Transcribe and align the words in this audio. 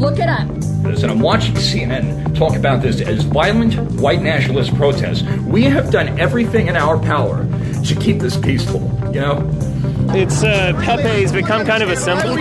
Look 0.00 0.18
it 0.18 0.30
up. 0.30 0.48
this, 0.82 1.02
and 1.02 1.12
I'm 1.12 1.20
watching 1.20 1.52
CNN 1.56 2.34
talk 2.34 2.56
about 2.56 2.80
this 2.80 3.02
as 3.02 3.22
violent 3.24 3.74
white 4.00 4.22
nationalist 4.22 4.74
protests. 4.76 5.22
We 5.40 5.64
have 5.64 5.90
done 5.90 6.18
everything 6.18 6.68
in 6.68 6.76
our 6.76 6.98
power 6.98 7.44
to 7.84 7.94
keep 7.96 8.18
this 8.18 8.34
peaceful, 8.34 8.80
you 9.12 9.20
know? 9.20 9.46
It's 10.14 10.42
uh, 10.42 10.72
Pepe's 10.82 11.32
become 11.32 11.66
kind 11.66 11.82
of 11.82 11.90
a 11.90 11.96
symbol. 11.96 12.36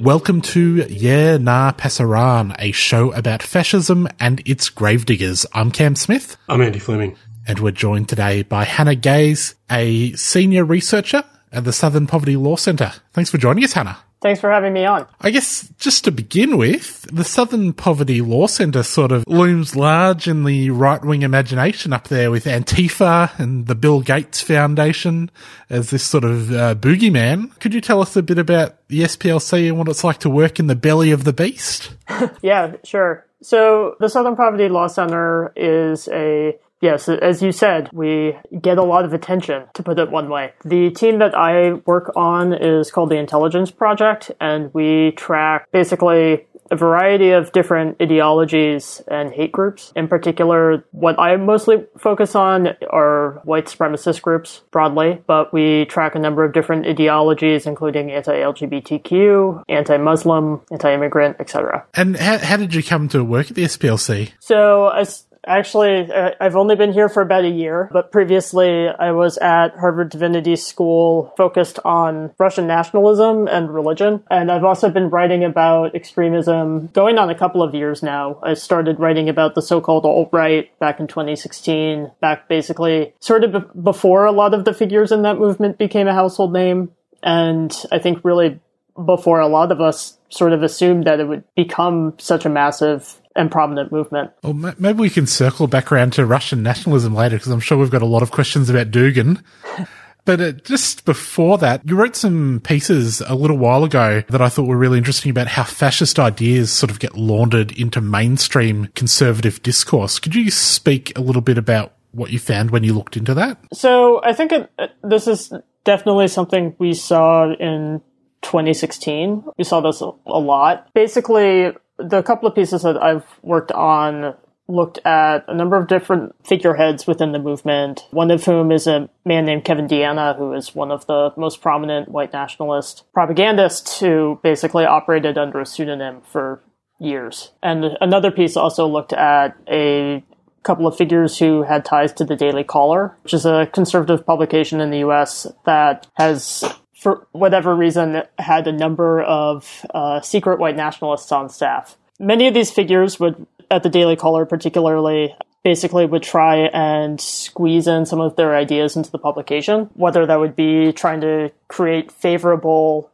Welcome 0.00 0.42
to 0.42 0.86
Yeah 0.88 1.36
Nah 1.38 1.72
Pasaran, 1.72 2.54
a 2.60 2.70
show 2.70 3.12
about 3.12 3.42
fascism 3.42 4.06
and 4.20 4.40
its 4.46 4.68
gravediggers. 4.68 5.44
I'm 5.52 5.72
Cam 5.72 5.96
Smith, 5.96 6.36
I'm 6.48 6.62
Andy 6.62 6.78
Fleming. 6.78 7.16
and 7.48 7.58
we're 7.58 7.72
joined 7.72 8.08
today 8.08 8.44
by 8.44 8.62
Hannah 8.62 8.94
Gais, 8.94 9.56
a 9.68 10.12
senior 10.12 10.64
researcher 10.64 11.24
at 11.52 11.64
the 11.64 11.72
Southern 11.72 12.06
Poverty 12.06 12.36
Law 12.36 12.56
Centre. 12.56 12.92
Thanks 13.12 13.30
for 13.30 13.38
joining 13.38 13.64
us, 13.64 13.72
Hannah. 13.72 13.98
Thanks 14.22 14.40
for 14.40 14.50
having 14.50 14.72
me 14.72 14.86
on. 14.86 15.06
I 15.20 15.30
guess 15.30 15.68
just 15.78 16.04
to 16.04 16.10
begin 16.10 16.56
with, 16.56 17.02
the 17.12 17.22
Southern 17.22 17.72
Poverty 17.74 18.22
Law 18.22 18.46
Centre 18.46 18.82
sort 18.82 19.12
of 19.12 19.24
looms 19.26 19.76
large 19.76 20.26
in 20.26 20.44
the 20.44 20.70
right 20.70 21.04
wing 21.04 21.22
imagination 21.22 21.92
up 21.92 22.08
there 22.08 22.30
with 22.30 22.46
Antifa 22.46 23.38
and 23.38 23.66
the 23.66 23.74
Bill 23.74 24.00
Gates 24.00 24.40
Foundation 24.40 25.30
as 25.68 25.90
this 25.90 26.02
sort 26.02 26.24
of 26.24 26.50
uh, 26.50 26.74
boogeyman. 26.74 27.58
Could 27.60 27.74
you 27.74 27.80
tell 27.82 28.00
us 28.00 28.16
a 28.16 28.22
bit 28.22 28.38
about 28.38 28.76
the 28.88 29.02
SPLC 29.02 29.68
and 29.68 29.78
what 29.78 29.88
it's 29.88 30.02
like 30.02 30.18
to 30.20 30.30
work 30.30 30.58
in 30.58 30.66
the 30.66 30.74
belly 30.74 31.10
of 31.10 31.24
the 31.24 31.32
beast? 31.32 31.94
Yeah, 32.42 32.76
sure. 32.84 33.26
So 33.42 33.96
the 34.00 34.08
Southern 34.08 34.36
Poverty 34.36 34.68
Law 34.68 34.86
Center 34.86 35.52
is 35.56 36.08
a 36.08 36.58
Yes, 36.86 37.08
as 37.08 37.42
you 37.42 37.50
said, 37.50 37.90
we 37.92 38.36
get 38.60 38.78
a 38.78 38.84
lot 38.84 39.04
of 39.04 39.12
attention, 39.12 39.64
to 39.74 39.82
put 39.82 39.98
it 39.98 40.08
one 40.08 40.28
way. 40.28 40.52
The 40.64 40.90
team 40.90 41.18
that 41.18 41.34
I 41.36 41.72
work 41.84 42.12
on 42.14 42.52
is 42.52 42.92
called 42.92 43.10
the 43.10 43.16
Intelligence 43.16 43.72
Project, 43.72 44.30
and 44.40 44.72
we 44.72 45.10
track 45.16 45.68
basically 45.72 46.46
a 46.70 46.76
variety 46.76 47.30
of 47.30 47.52
different 47.52 48.00
ideologies 48.00 49.02
and 49.08 49.32
hate 49.32 49.52
groups. 49.52 49.92
In 49.96 50.08
particular, 50.08 50.84
what 50.92 51.18
I 51.18 51.36
mostly 51.36 51.84
focus 51.98 52.34
on 52.34 52.68
are 52.90 53.40
white 53.44 53.66
supremacist 53.66 54.22
groups 54.22 54.62
broadly, 54.70 55.22
but 55.26 55.52
we 55.52 55.86
track 55.86 56.14
a 56.14 56.18
number 56.18 56.44
of 56.44 56.52
different 56.52 56.86
ideologies, 56.86 57.66
including 57.66 58.10
anti-LGBTQ, 58.10 59.64
anti-Muslim, 59.68 60.60
anti-immigrant, 60.70 61.36
etc. 61.40 61.86
And 61.94 62.16
how, 62.16 62.38
how 62.38 62.56
did 62.56 62.74
you 62.74 62.82
come 62.82 63.08
to 63.08 63.24
work 63.24 63.50
at 63.50 63.56
the 63.56 63.64
SPLC? 63.64 64.32
So, 64.40 64.88
as 64.88 65.24
Actually, 65.46 66.10
uh, 66.10 66.32
I've 66.40 66.56
only 66.56 66.74
been 66.74 66.92
here 66.92 67.08
for 67.08 67.22
about 67.22 67.44
a 67.44 67.48
year, 67.48 67.88
but 67.92 68.10
previously 68.10 68.88
I 68.88 69.12
was 69.12 69.38
at 69.38 69.76
Harvard 69.76 70.10
Divinity 70.10 70.56
School 70.56 71.32
focused 71.36 71.78
on 71.84 72.32
Russian 72.38 72.66
nationalism 72.66 73.46
and 73.46 73.72
religion. 73.72 74.24
And 74.28 74.50
I've 74.50 74.64
also 74.64 74.90
been 74.90 75.08
writing 75.08 75.44
about 75.44 75.94
extremism 75.94 76.88
going 76.88 77.18
on 77.18 77.30
a 77.30 77.34
couple 77.38 77.62
of 77.62 77.74
years 77.74 78.02
now. 78.02 78.40
I 78.42 78.54
started 78.54 78.98
writing 78.98 79.28
about 79.28 79.54
the 79.54 79.62
so-called 79.62 80.04
alt-right 80.04 80.76
back 80.80 80.98
in 80.98 81.06
2016, 81.06 82.10
back 82.20 82.48
basically 82.48 83.14
sort 83.20 83.44
of 83.44 83.52
be- 83.52 83.80
before 83.80 84.24
a 84.24 84.32
lot 84.32 84.52
of 84.52 84.64
the 84.64 84.74
figures 84.74 85.12
in 85.12 85.22
that 85.22 85.38
movement 85.38 85.78
became 85.78 86.08
a 86.08 86.14
household 86.14 86.52
name. 86.52 86.90
And 87.22 87.74
I 87.92 87.98
think 87.98 88.20
really 88.24 88.60
before 89.04 89.40
a 89.40 89.48
lot 89.48 89.72
of 89.72 89.80
us 89.80 90.18
sort 90.28 90.52
of 90.52 90.62
assumed 90.62 91.04
that 91.06 91.20
it 91.20 91.28
would 91.28 91.44
become 91.54 92.14
such 92.18 92.44
a 92.44 92.48
massive 92.48 93.20
and 93.34 93.50
prominent 93.50 93.92
movement. 93.92 94.30
Well, 94.42 94.54
ma- 94.54 94.74
maybe 94.78 95.00
we 95.00 95.10
can 95.10 95.26
circle 95.26 95.66
back 95.66 95.92
around 95.92 96.14
to 96.14 96.26
Russian 96.26 96.62
nationalism 96.62 97.14
later 97.14 97.36
because 97.36 97.52
I'm 97.52 97.60
sure 97.60 97.78
we've 97.78 97.90
got 97.90 98.02
a 98.02 98.06
lot 98.06 98.22
of 98.22 98.30
questions 98.30 98.70
about 98.70 98.90
Dugin. 98.90 99.42
But 100.26 100.40
uh, 100.40 100.52
just 100.52 101.04
before 101.04 101.56
that, 101.58 101.82
you 101.84 101.96
wrote 101.96 102.16
some 102.16 102.60
pieces 102.64 103.20
a 103.20 103.36
little 103.36 103.56
while 103.56 103.84
ago 103.84 104.24
that 104.28 104.42
I 104.42 104.48
thought 104.48 104.66
were 104.66 104.76
really 104.76 104.98
interesting 104.98 105.30
about 105.30 105.46
how 105.46 105.62
fascist 105.62 106.18
ideas 106.18 106.72
sort 106.72 106.90
of 106.90 106.98
get 106.98 107.16
laundered 107.16 107.70
into 107.78 108.00
mainstream 108.00 108.88
conservative 108.96 109.62
discourse. 109.62 110.18
Could 110.18 110.34
you 110.34 110.50
speak 110.50 111.16
a 111.16 111.22
little 111.22 111.42
bit 111.42 111.58
about 111.58 111.94
what 112.10 112.32
you 112.32 112.40
found 112.40 112.72
when 112.72 112.82
you 112.82 112.92
looked 112.92 113.16
into 113.16 113.34
that? 113.34 113.58
So 113.72 114.20
I 114.24 114.32
think 114.32 114.50
it, 114.50 114.68
this 115.04 115.28
is 115.28 115.52
definitely 115.84 116.26
something 116.26 116.74
we 116.78 116.92
saw 116.92 117.52
in 117.54 118.02
2016. 118.46 119.44
We 119.58 119.64
saw 119.64 119.80
this 119.80 120.00
a, 120.00 120.12
lot. 120.26 120.88
Basically, 120.94 121.72
the 121.98 122.22
couple 122.22 122.48
of 122.48 122.54
pieces 122.54 122.82
that 122.82 122.96
I've 123.02 123.24
worked 123.42 123.72
on 123.72 124.34
looked 124.68 124.98
at 125.04 125.44
a 125.46 125.54
number 125.54 125.76
of 125.76 125.86
different 125.86 126.34
figureheads 126.44 127.06
within 127.06 127.32
the 127.32 127.38
movement, 127.38 128.04
one 128.10 128.30
of 128.30 128.44
whom 128.44 128.72
is 128.72 128.86
a 128.86 129.08
man 129.24 129.44
named 129.44 129.64
Kevin 129.64 129.86
DeAnna, 129.86 130.36
who 130.36 130.52
is 130.52 130.74
one 130.74 130.90
of 130.90 131.06
the 131.06 131.32
most 131.36 131.60
prominent 131.60 132.08
white 132.08 132.32
nationalist 132.32 133.04
propagandists 133.12 134.00
who 134.00 134.40
basically 134.42 134.84
operated 134.84 135.38
under 135.38 135.60
a 135.60 135.66
pseudonym 135.66 136.20
for 136.22 136.62
years. 136.98 137.52
And 137.62 137.96
another 138.00 138.30
piece 138.30 138.56
also 138.56 138.86
looked 138.88 139.12
at 139.12 139.56
a 139.68 140.24
couple 140.64 140.88
of 140.88 140.96
figures 140.96 141.38
who 141.38 141.62
had 141.62 141.84
ties 141.84 142.12
to 142.14 142.24
the 142.24 142.34
Daily 142.34 142.64
Caller, 142.64 143.16
which 143.22 143.34
is 143.34 143.46
a 143.46 143.68
conservative 143.72 144.26
publication 144.26 144.80
in 144.80 144.90
the 144.90 144.98
US 144.98 145.46
that 145.64 146.08
has 146.14 146.64
for 147.06 147.24
whatever 147.30 147.72
reason, 147.72 148.20
had 148.36 148.66
a 148.66 148.72
number 148.72 149.22
of 149.22 149.86
uh, 149.94 150.20
secret 150.22 150.58
white 150.58 150.74
nationalists 150.74 151.30
on 151.30 151.48
staff. 151.48 151.96
Many 152.18 152.48
of 152.48 152.54
these 152.54 152.72
figures 152.72 153.20
would, 153.20 153.46
at 153.70 153.84
the 153.84 153.88
Daily 153.88 154.16
Caller 154.16 154.44
particularly, 154.44 155.32
basically 155.62 156.04
would 156.04 156.24
try 156.24 156.56
and 156.56 157.20
squeeze 157.20 157.86
in 157.86 158.06
some 158.06 158.20
of 158.20 158.34
their 158.34 158.56
ideas 158.56 158.96
into 158.96 159.12
the 159.12 159.20
publication, 159.20 159.88
whether 159.94 160.26
that 160.26 160.40
would 160.40 160.56
be 160.56 160.92
trying 160.92 161.20
to 161.20 161.52
create 161.68 162.10
favorable 162.10 163.08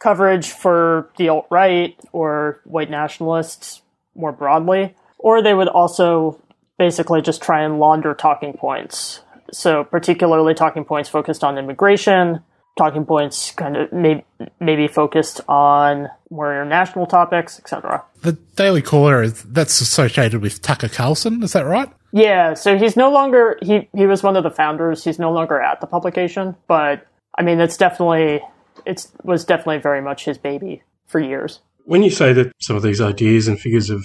coverage 0.00 0.50
for 0.50 1.08
the 1.16 1.30
alt 1.30 1.46
right 1.48 1.98
or 2.12 2.60
white 2.64 2.90
nationalists 2.90 3.80
more 4.14 4.32
broadly, 4.32 4.94
or 5.16 5.40
they 5.40 5.54
would 5.54 5.68
also 5.68 6.38
basically 6.78 7.22
just 7.22 7.42
try 7.42 7.62
and 7.62 7.78
launder 7.80 8.12
talking 8.12 8.52
points. 8.52 9.22
So, 9.50 9.82
particularly 9.82 10.52
talking 10.52 10.84
points 10.84 11.08
focused 11.08 11.42
on 11.42 11.56
immigration, 11.56 12.42
talking 12.76 13.04
points 13.04 13.52
kind 13.52 13.76
of 13.76 13.92
may, 13.92 14.24
maybe 14.58 14.88
focused 14.88 15.40
on 15.48 16.08
more 16.30 16.52
international 16.52 17.06
topics, 17.06 17.58
etc. 17.58 18.04
The 18.22 18.32
Daily 18.56 18.82
Caller 18.82 19.22
is 19.22 19.42
that's 19.42 19.80
associated 19.80 20.40
with 20.40 20.62
Tucker 20.62 20.88
Carlson, 20.88 21.42
is 21.42 21.52
that 21.52 21.66
right? 21.66 21.90
Yeah, 22.12 22.54
so 22.54 22.78
he's 22.78 22.96
no 22.96 23.10
longer 23.10 23.58
he 23.62 23.88
he 23.94 24.06
was 24.06 24.22
one 24.22 24.36
of 24.36 24.44
the 24.44 24.50
founders. 24.50 25.04
He's 25.04 25.18
no 25.18 25.32
longer 25.32 25.60
at 25.60 25.80
the 25.80 25.86
publication, 25.86 26.56
but 26.66 27.06
I 27.38 27.42
mean 27.42 27.60
it's 27.60 27.76
definitely 27.76 28.40
it's 28.86 29.12
was 29.22 29.44
definitely 29.44 29.78
very 29.78 30.00
much 30.00 30.24
his 30.24 30.38
baby 30.38 30.82
for 31.06 31.20
years. 31.20 31.60
When 31.84 32.02
you 32.02 32.10
say 32.10 32.32
that 32.32 32.52
some 32.60 32.76
of 32.76 32.82
these 32.82 33.00
ideas 33.00 33.48
and 33.48 33.58
figures 33.58 33.90
have 33.90 34.04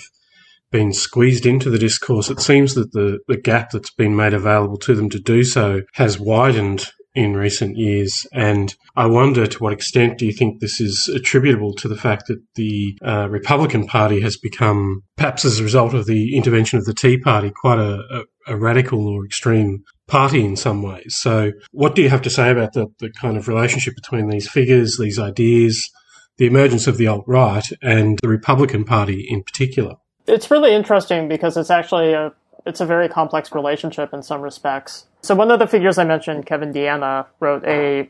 been 0.72 0.92
squeezed 0.92 1.46
into 1.46 1.70
the 1.70 1.78
discourse, 1.78 2.30
it 2.30 2.40
seems 2.40 2.74
that 2.74 2.92
the, 2.92 3.20
the 3.28 3.38
gap 3.38 3.72
that's 3.72 3.92
been 3.92 4.16
made 4.16 4.34
available 4.34 4.78
to 4.78 4.96
them 4.96 5.10
to 5.10 5.20
do 5.20 5.44
so 5.44 5.82
has 5.94 6.20
widened 6.20 6.88
in 7.16 7.36
recent 7.36 7.78
years. 7.78 8.28
And 8.34 8.76
I 8.96 9.06
wonder 9.06 9.48
to 9.48 9.58
what 9.60 9.74
extent 9.74 10.18
do 10.18 10.26
you 10.26 10.34
think 10.34 10.60
this 10.60 10.82
is 10.82 11.10
attributable 11.16 11.74
to 11.76 11.88
the 11.88 11.96
fact 11.96 12.28
that 12.28 12.42
the 12.56 12.98
uh, 13.04 13.28
Republican 13.30 13.88
Party 13.88 14.22
has 14.22 14.38
become, 14.38 15.02
perhaps 15.16 15.46
as 15.46 15.60
a 15.60 15.64
result 15.64 15.94
of 15.94 16.06
the 16.06 16.36
intervention 16.36 16.78
of 16.78 16.86
the 16.86 16.94
Tea 16.94 17.18
Party, 17.18 17.52
quite 17.52 17.80
a, 17.80 18.02
a, 18.12 18.54
a 18.54 18.58
radical 18.58 19.08
or 19.08 19.26
extreme 19.26 19.84
party 20.08 20.44
in 20.44 20.56
some 20.56 20.84
ways. 20.84 21.16
So, 21.18 21.52
what 21.72 21.96
do 21.96 22.02
you 22.02 22.10
have 22.10 22.22
to 22.24 22.30
say 22.30 22.52
about 22.52 22.74
the, 22.74 22.88
the 23.00 23.10
kind 23.10 23.38
of 23.38 23.48
relationship 23.48 23.96
between 23.96 24.30
these 24.30 24.50
figures, 24.50 24.98
these 25.00 25.18
ideas, 25.18 25.90
the 26.38 26.46
emergence 26.46 26.86
of 26.86 26.98
the 26.98 27.08
alt 27.08 27.24
right, 27.28 27.66
and 27.82 28.20
the 28.22 28.30
Republican 28.30 28.84
Party 28.84 29.26
in 29.28 29.42
particular? 29.42 29.96
It's 30.28 30.50
really 30.50 30.74
interesting 30.74 31.28
because 31.28 31.56
it's 31.56 31.70
actually 31.70 32.14
a 32.14 32.34
It's 32.66 32.82
a 32.82 32.86
very 32.86 33.08
complex 33.08 33.54
relationship 33.54 34.14
in 34.14 34.24
some 34.24 34.42
respects. 34.42 35.06
So 35.22 35.36
one 35.36 35.52
of 35.52 35.60
the 35.60 35.68
figures 35.68 35.98
I 35.98 36.04
mentioned, 36.04 36.46
Kevin 36.46 36.74
DeAnna, 36.74 37.28
wrote 37.40 37.64
a 37.66 38.10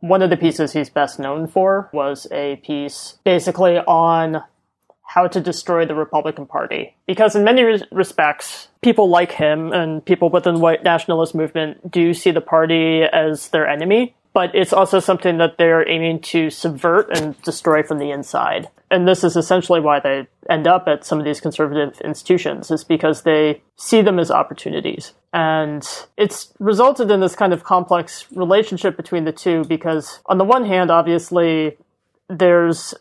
one, 0.00 0.22
of 0.22 0.30
the 0.30 0.36
pieces 0.36 0.72
he's 0.72 0.90
best 0.90 1.18
known 1.18 1.46
for 1.46 1.88
was 1.92 2.26
a 2.32 2.56
piece 2.56 3.18
basically 3.24 3.78
on 3.78 4.42
how 5.04 5.26
to 5.28 5.40
destroy 5.40 5.84
the 5.84 5.94
Republican 5.94 6.46
Party. 6.46 6.96
Because 7.06 7.36
in 7.36 7.44
many 7.44 7.62
respects, 7.90 8.68
people 8.80 9.08
like 9.08 9.32
him 9.32 9.72
and 9.72 10.04
people 10.04 10.30
within 10.30 10.54
the 10.54 10.60
white 10.60 10.82
nationalist 10.82 11.34
movement 11.34 11.90
do 11.90 12.14
see 12.14 12.30
the 12.30 12.40
party 12.40 13.02
as 13.02 13.48
their 13.48 13.68
enemy 13.68 14.14
but 14.32 14.54
it's 14.54 14.72
also 14.72 14.98
something 14.98 15.38
that 15.38 15.58
they're 15.58 15.88
aiming 15.88 16.20
to 16.20 16.50
subvert 16.50 17.16
and 17.16 17.40
destroy 17.42 17.82
from 17.82 17.98
the 17.98 18.10
inside. 18.10 18.68
And 18.90 19.06
this 19.06 19.24
is 19.24 19.36
essentially 19.36 19.80
why 19.80 20.00
they 20.00 20.26
end 20.48 20.66
up 20.66 20.86
at 20.86 21.04
some 21.04 21.18
of 21.18 21.24
these 21.24 21.40
conservative 21.40 22.00
institutions, 22.02 22.70
is 22.70 22.84
because 22.84 23.22
they 23.22 23.62
see 23.76 24.02
them 24.02 24.18
as 24.18 24.30
opportunities. 24.30 25.14
And 25.32 25.86
it's 26.16 26.52
resulted 26.58 27.10
in 27.10 27.20
this 27.20 27.34
kind 27.34 27.52
of 27.52 27.64
complex 27.64 28.26
relationship 28.32 28.96
between 28.96 29.24
the 29.24 29.32
two 29.32 29.64
because, 29.64 30.20
on 30.26 30.38
the 30.38 30.44
one 30.44 30.64
hand, 30.64 30.90
obviously, 30.90 31.76
there's 32.28 32.94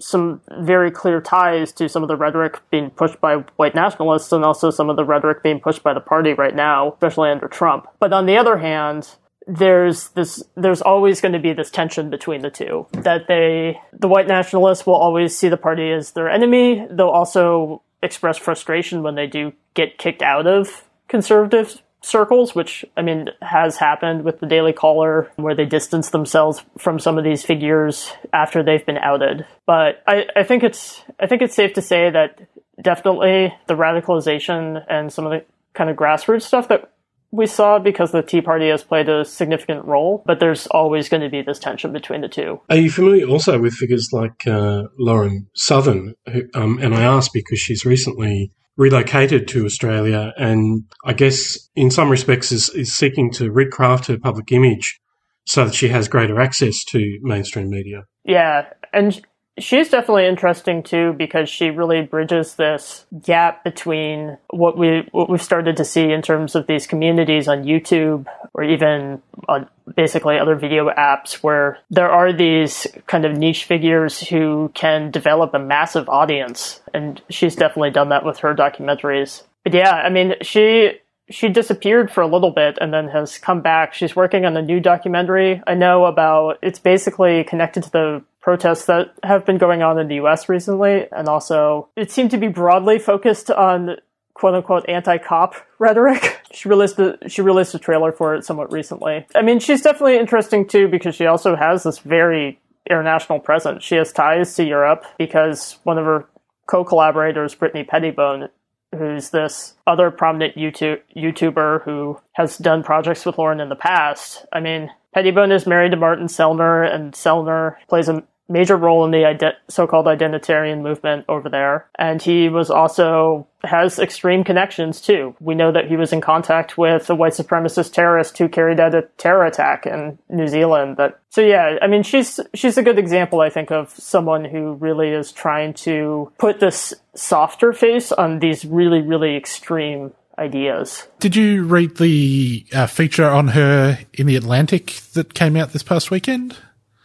some 0.00 0.40
very 0.58 0.90
clear 0.90 1.20
ties 1.20 1.72
to 1.72 1.88
some 1.88 2.02
of 2.02 2.08
the 2.08 2.16
rhetoric 2.16 2.58
being 2.70 2.90
pushed 2.90 3.20
by 3.20 3.36
white 3.56 3.74
nationalists 3.74 4.32
and 4.32 4.44
also 4.44 4.70
some 4.70 4.90
of 4.90 4.96
the 4.96 5.04
rhetoric 5.04 5.42
being 5.42 5.60
pushed 5.60 5.82
by 5.82 5.94
the 5.94 6.00
party 6.00 6.32
right 6.32 6.56
now, 6.56 6.92
especially 6.94 7.30
under 7.30 7.46
Trump. 7.46 7.86
But 8.00 8.12
on 8.12 8.26
the 8.26 8.36
other 8.36 8.58
hand, 8.58 9.14
there's 9.46 10.08
this 10.10 10.42
there's 10.56 10.82
always 10.82 11.20
going 11.20 11.32
to 11.32 11.38
be 11.38 11.52
this 11.52 11.70
tension 11.70 12.10
between 12.10 12.42
the 12.42 12.50
two 12.50 12.86
that 12.92 13.26
they 13.28 13.80
the 13.92 14.08
white 14.08 14.28
nationalists 14.28 14.86
will 14.86 14.94
always 14.94 15.36
see 15.36 15.48
the 15.48 15.56
party 15.56 15.90
as 15.90 16.12
their 16.12 16.30
enemy. 16.30 16.86
They'll 16.90 17.08
also 17.08 17.82
express 18.02 18.36
frustration 18.38 19.02
when 19.02 19.14
they 19.14 19.26
do 19.26 19.52
get 19.74 19.98
kicked 19.98 20.22
out 20.22 20.46
of 20.46 20.84
conservative 21.08 21.82
circles 22.04 22.52
which 22.52 22.84
i 22.96 23.02
mean 23.02 23.28
has 23.40 23.76
happened 23.76 24.24
with 24.24 24.40
the 24.40 24.46
daily 24.46 24.72
caller 24.72 25.30
where 25.36 25.54
they 25.54 25.64
distance 25.64 26.10
themselves 26.10 26.60
from 26.76 26.98
some 26.98 27.16
of 27.16 27.22
these 27.22 27.44
figures 27.44 28.12
after 28.32 28.64
they've 28.64 28.84
been 28.84 28.98
outed. 28.98 29.46
But 29.66 30.02
i, 30.06 30.24
I 30.34 30.42
think 30.42 30.64
it's 30.64 31.02
i 31.20 31.26
think 31.26 31.42
it's 31.42 31.54
safe 31.54 31.74
to 31.74 31.82
say 31.82 32.10
that 32.10 32.40
definitely 32.80 33.54
the 33.66 33.74
radicalization 33.74 34.84
and 34.88 35.12
some 35.12 35.26
of 35.26 35.30
the 35.30 35.44
kind 35.74 35.90
of 35.90 35.96
grassroots 35.96 36.42
stuff 36.42 36.68
that 36.68 36.91
we 37.32 37.46
saw 37.46 37.78
because 37.78 38.12
the 38.12 38.22
Tea 38.22 38.42
Party 38.42 38.68
has 38.68 38.84
played 38.84 39.08
a 39.08 39.24
significant 39.24 39.84
role, 39.86 40.22
but 40.26 40.38
there's 40.38 40.66
always 40.68 41.08
going 41.08 41.22
to 41.22 41.30
be 41.30 41.40
this 41.40 41.58
tension 41.58 41.92
between 41.92 42.20
the 42.20 42.28
two. 42.28 42.60
Are 42.68 42.76
you 42.76 42.90
familiar 42.90 43.26
also 43.26 43.58
with 43.58 43.72
figures 43.72 44.10
like 44.12 44.46
uh, 44.46 44.84
Lauren 44.98 45.48
Southern? 45.54 46.14
Who, 46.30 46.42
um, 46.54 46.78
and 46.80 46.94
I 46.94 47.02
ask 47.02 47.32
because 47.32 47.58
she's 47.58 47.86
recently 47.86 48.52
relocated 48.76 49.48
to 49.48 49.64
Australia 49.64 50.32
and 50.36 50.84
I 51.04 51.12
guess 51.14 51.68
in 51.74 51.90
some 51.90 52.10
respects 52.10 52.52
is, 52.52 52.68
is 52.70 52.94
seeking 52.94 53.30
to 53.32 53.50
recraft 53.50 54.06
her 54.06 54.18
public 54.18 54.52
image 54.52 55.00
so 55.46 55.64
that 55.64 55.74
she 55.74 55.88
has 55.88 56.08
greater 56.08 56.40
access 56.40 56.84
to 56.84 57.18
mainstream 57.22 57.68
media. 57.68 58.04
Yeah, 58.24 58.66
and 58.92 59.20
She's 59.58 59.90
definitely 59.90 60.26
interesting 60.26 60.82
too 60.82 61.12
because 61.12 61.50
she 61.50 61.68
really 61.68 62.00
bridges 62.02 62.54
this 62.54 63.04
gap 63.22 63.62
between 63.64 64.38
what 64.48 64.78
we 64.78 65.06
what 65.12 65.28
we've 65.28 65.42
started 65.42 65.76
to 65.76 65.84
see 65.84 66.10
in 66.10 66.22
terms 66.22 66.54
of 66.54 66.66
these 66.66 66.86
communities 66.86 67.48
on 67.48 67.64
YouTube 67.64 68.26
or 68.54 68.64
even 68.64 69.20
on 69.48 69.68
basically 69.94 70.38
other 70.38 70.56
video 70.56 70.88
apps 70.88 71.34
where 71.42 71.78
there 71.90 72.10
are 72.10 72.32
these 72.32 72.86
kind 73.06 73.26
of 73.26 73.36
niche 73.36 73.64
figures 73.64 74.20
who 74.20 74.70
can 74.72 75.10
develop 75.10 75.52
a 75.52 75.58
massive 75.58 76.08
audience 76.08 76.80
and 76.94 77.20
she's 77.28 77.54
definitely 77.54 77.90
done 77.90 78.08
that 78.08 78.24
with 78.24 78.38
her 78.38 78.54
documentaries. 78.54 79.42
But 79.64 79.74
yeah, 79.74 79.92
I 79.92 80.08
mean, 80.08 80.34
she 80.40 80.92
she 81.28 81.50
disappeared 81.50 82.10
for 82.10 82.22
a 82.22 82.26
little 82.26 82.52
bit 82.52 82.78
and 82.80 82.92
then 82.92 83.08
has 83.08 83.36
come 83.36 83.60
back. 83.60 83.92
She's 83.92 84.16
working 84.16 84.46
on 84.46 84.56
a 84.56 84.62
new 84.62 84.80
documentary 84.80 85.62
I 85.66 85.74
know 85.74 86.06
about. 86.06 86.58
It's 86.62 86.78
basically 86.78 87.44
connected 87.44 87.82
to 87.84 87.90
the 87.90 88.24
protests 88.42 88.86
that 88.86 89.14
have 89.22 89.46
been 89.46 89.56
going 89.56 89.82
on 89.82 89.98
in 89.98 90.08
the 90.08 90.16
US 90.16 90.48
recently. 90.48 91.06
And 91.10 91.28
also, 91.28 91.88
it 91.96 92.10
seemed 92.10 92.32
to 92.32 92.38
be 92.38 92.48
broadly 92.48 92.98
focused 92.98 93.50
on 93.50 93.96
quote 94.34 94.54
unquote 94.54 94.84
anti 94.88 95.18
cop 95.18 95.54
rhetoric. 95.78 96.40
She 96.52 96.68
released 96.68 96.96
the 96.96 97.18
she 97.28 97.40
released 97.40 97.74
a 97.74 97.78
trailer 97.78 98.12
for 98.12 98.34
it 98.34 98.44
somewhat 98.44 98.72
recently. 98.72 99.26
I 99.34 99.42
mean, 99.42 99.60
she's 99.60 99.82
definitely 99.82 100.18
interesting 100.18 100.66
too 100.66 100.88
because 100.88 101.14
she 101.14 101.26
also 101.26 101.56
has 101.56 101.84
this 101.84 102.00
very 102.00 102.60
international 102.90 103.38
presence. 103.38 103.84
She 103.84 103.94
has 103.94 104.12
ties 104.12 104.54
to 104.56 104.64
Europe 104.64 105.04
because 105.16 105.78
one 105.84 105.98
of 105.98 106.04
her 106.04 106.26
co-collaborators, 106.66 107.54
Brittany 107.54 107.84
Pettibone, 107.84 108.48
who's 108.96 109.30
this 109.30 109.74
other 109.86 110.10
prominent 110.10 110.56
YouTube 110.56 111.00
YouTuber 111.16 111.84
who 111.84 112.18
has 112.32 112.58
done 112.58 112.82
projects 112.82 113.24
with 113.24 113.38
Lauren 113.38 113.60
in 113.60 113.68
the 113.68 113.76
past. 113.76 114.44
I 114.52 114.60
mean, 114.60 114.90
Pettibone 115.14 115.52
is 115.52 115.66
married 115.66 115.90
to 115.90 115.96
Martin 115.96 116.26
Sellner, 116.26 116.82
and 116.92 117.12
Sellner 117.12 117.76
plays 117.88 118.08
a 118.08 118.24
major 118.52 118.76
role 118.76 119.04
in 119.04 119.10
the 119.10 119.24
ide- 119.24 119.56
so-called 119.68 120.06
identitarian 120.06 120.82
movement 120.82 121.24
over 121.28 121.48
there. 121.48 121.88
And 121.98 122.20
he 122.20 122.48
was 122.48 122.70
also 122.70 123.46
has 123.64 123.98
extreme 123.98 124.44
connections 124.44 125.00
too. 125.00 125.34
We 125.40 125.54
know 125.54 125.72
that 125.72 125.86
he 125.86 125.96
was 125.96 126.12
in 126.12 126.20
contact 126.20 126.76
with 126.76 127.08
a 127.08 127.14
white 127.14 127.32
supremacist 127.32 127.92
terrorist 127.92 128.36
who 128.36 128.48
carried 128.48 128.80
out 128.80 128.94
a 128.94 129.02
terror 129.18 129.46
attack 129.46 129.86
in 129.86 130.18
New 130.28 130.48
Zealand. 130.48 130.96
But 130.96 131.20
so 131.30 131.40
yeah, 131.40 131.78
I 131.80 131.86
mean 131.86 132.02
she's 132.02 132.40
she's 132.54 132.76
a 132.76 132.82
good 132.82 132.98
example 132.98 133.40
I 133.40 133.50
think 133.50 133.70
of 133.70 133.90
someone 133.90 134.44
who 134.44 134.74
really 134.74 135.10
is 135.10 135.32
trying 135.32 135.74
to 135.74 136.30
put 136.38 136.60
this 136.60 136.92
softer 137.14 137.72
face 137.72 138.12
on 138.12 138.40
these 138.40 138.64
really 138.64 139.00
really 139.00 139.36
extreme 139.36 140.12
ideas. 140.38 141.06
Did 141.20 141.36
you 141.36 141.64
read 141.64 141.96
the 141.98 142.66
uh, 142.72 142.86
feature 142.86 143.28
on 143.28 143.48
her 143.48 143.98
in 144.14 144.26
the 144.26 144.36
Atlantic 144.36 145.00
that 145.12 145.34
came 145.34 145.56
out 145.56 145.72
this 145.72 145.82
past 145.82 146.10
weekend? 146.10 146.56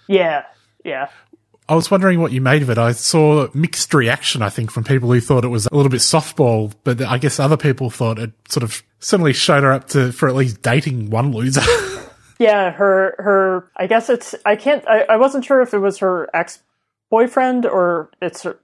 Yeah, 0.08 0.44
yeah. 0.84 1.10
I 1.70 1.76
was 1.76 1.92
wondering 1.92 2.22
what 2.22 2.32
you 2.32 2.40
made 2.40 2.62
of 2.62 2.70
it. 2.70 2.78
I 2.78 2.94
saw 2.94 3.48
mixed 3.54 3.94
reaction, 3.94 4.42
I 4.42 4.50
think, 4.50 4.72
from 4.72 4.86
people 4.86 5.12
who 5.12 5.20
thought 5.20 5.44
it 5.44 5.50
was 5.50 5.66
a 5.66 5.76
little 5.76 5.90
bit 5.90 6.00
softball, 6.00 6.74
but 6.84 7.02
I 7.02 7.18
guess 7.18 7.40
other 7.40 7.58
people 7.58 7.90
thought 7.90 8.20
it 8.20 8.32
sort 8.48 8.64
of 8.64 8.84
suddenly 9.00 9.34
showed 9.34 9.64
her 9.64 9.74
up 9.74 9.90
to 9.90 10.12
for 10.14 10.30
at 10.30 10.36
least 10.36 10.62
dating 10.62 11.10
one 11.10 11.34
loser. 11.34 11.62
yeah, 12.40 12.72
her 12.72 13.16
her. 13.20 13.72
I 13.76 13.88
guess 13.88 14.10
it's. 14.10 14.34
I 14.46 14.56
can't. 14.56 14.88
I, 14.88 15.02
I 15.02 15.18
wasn't 15.18 15.44
sure 15.44 15.62
if 15.62 15.74
it 15.74 15.80
was 15.80 15.98
her 15.98 16.30
ex 16.34 16.64
boyfriend 17.10 17.66
or 17.66 18.12
it's 18.22 18.44
her, 18.44 18.60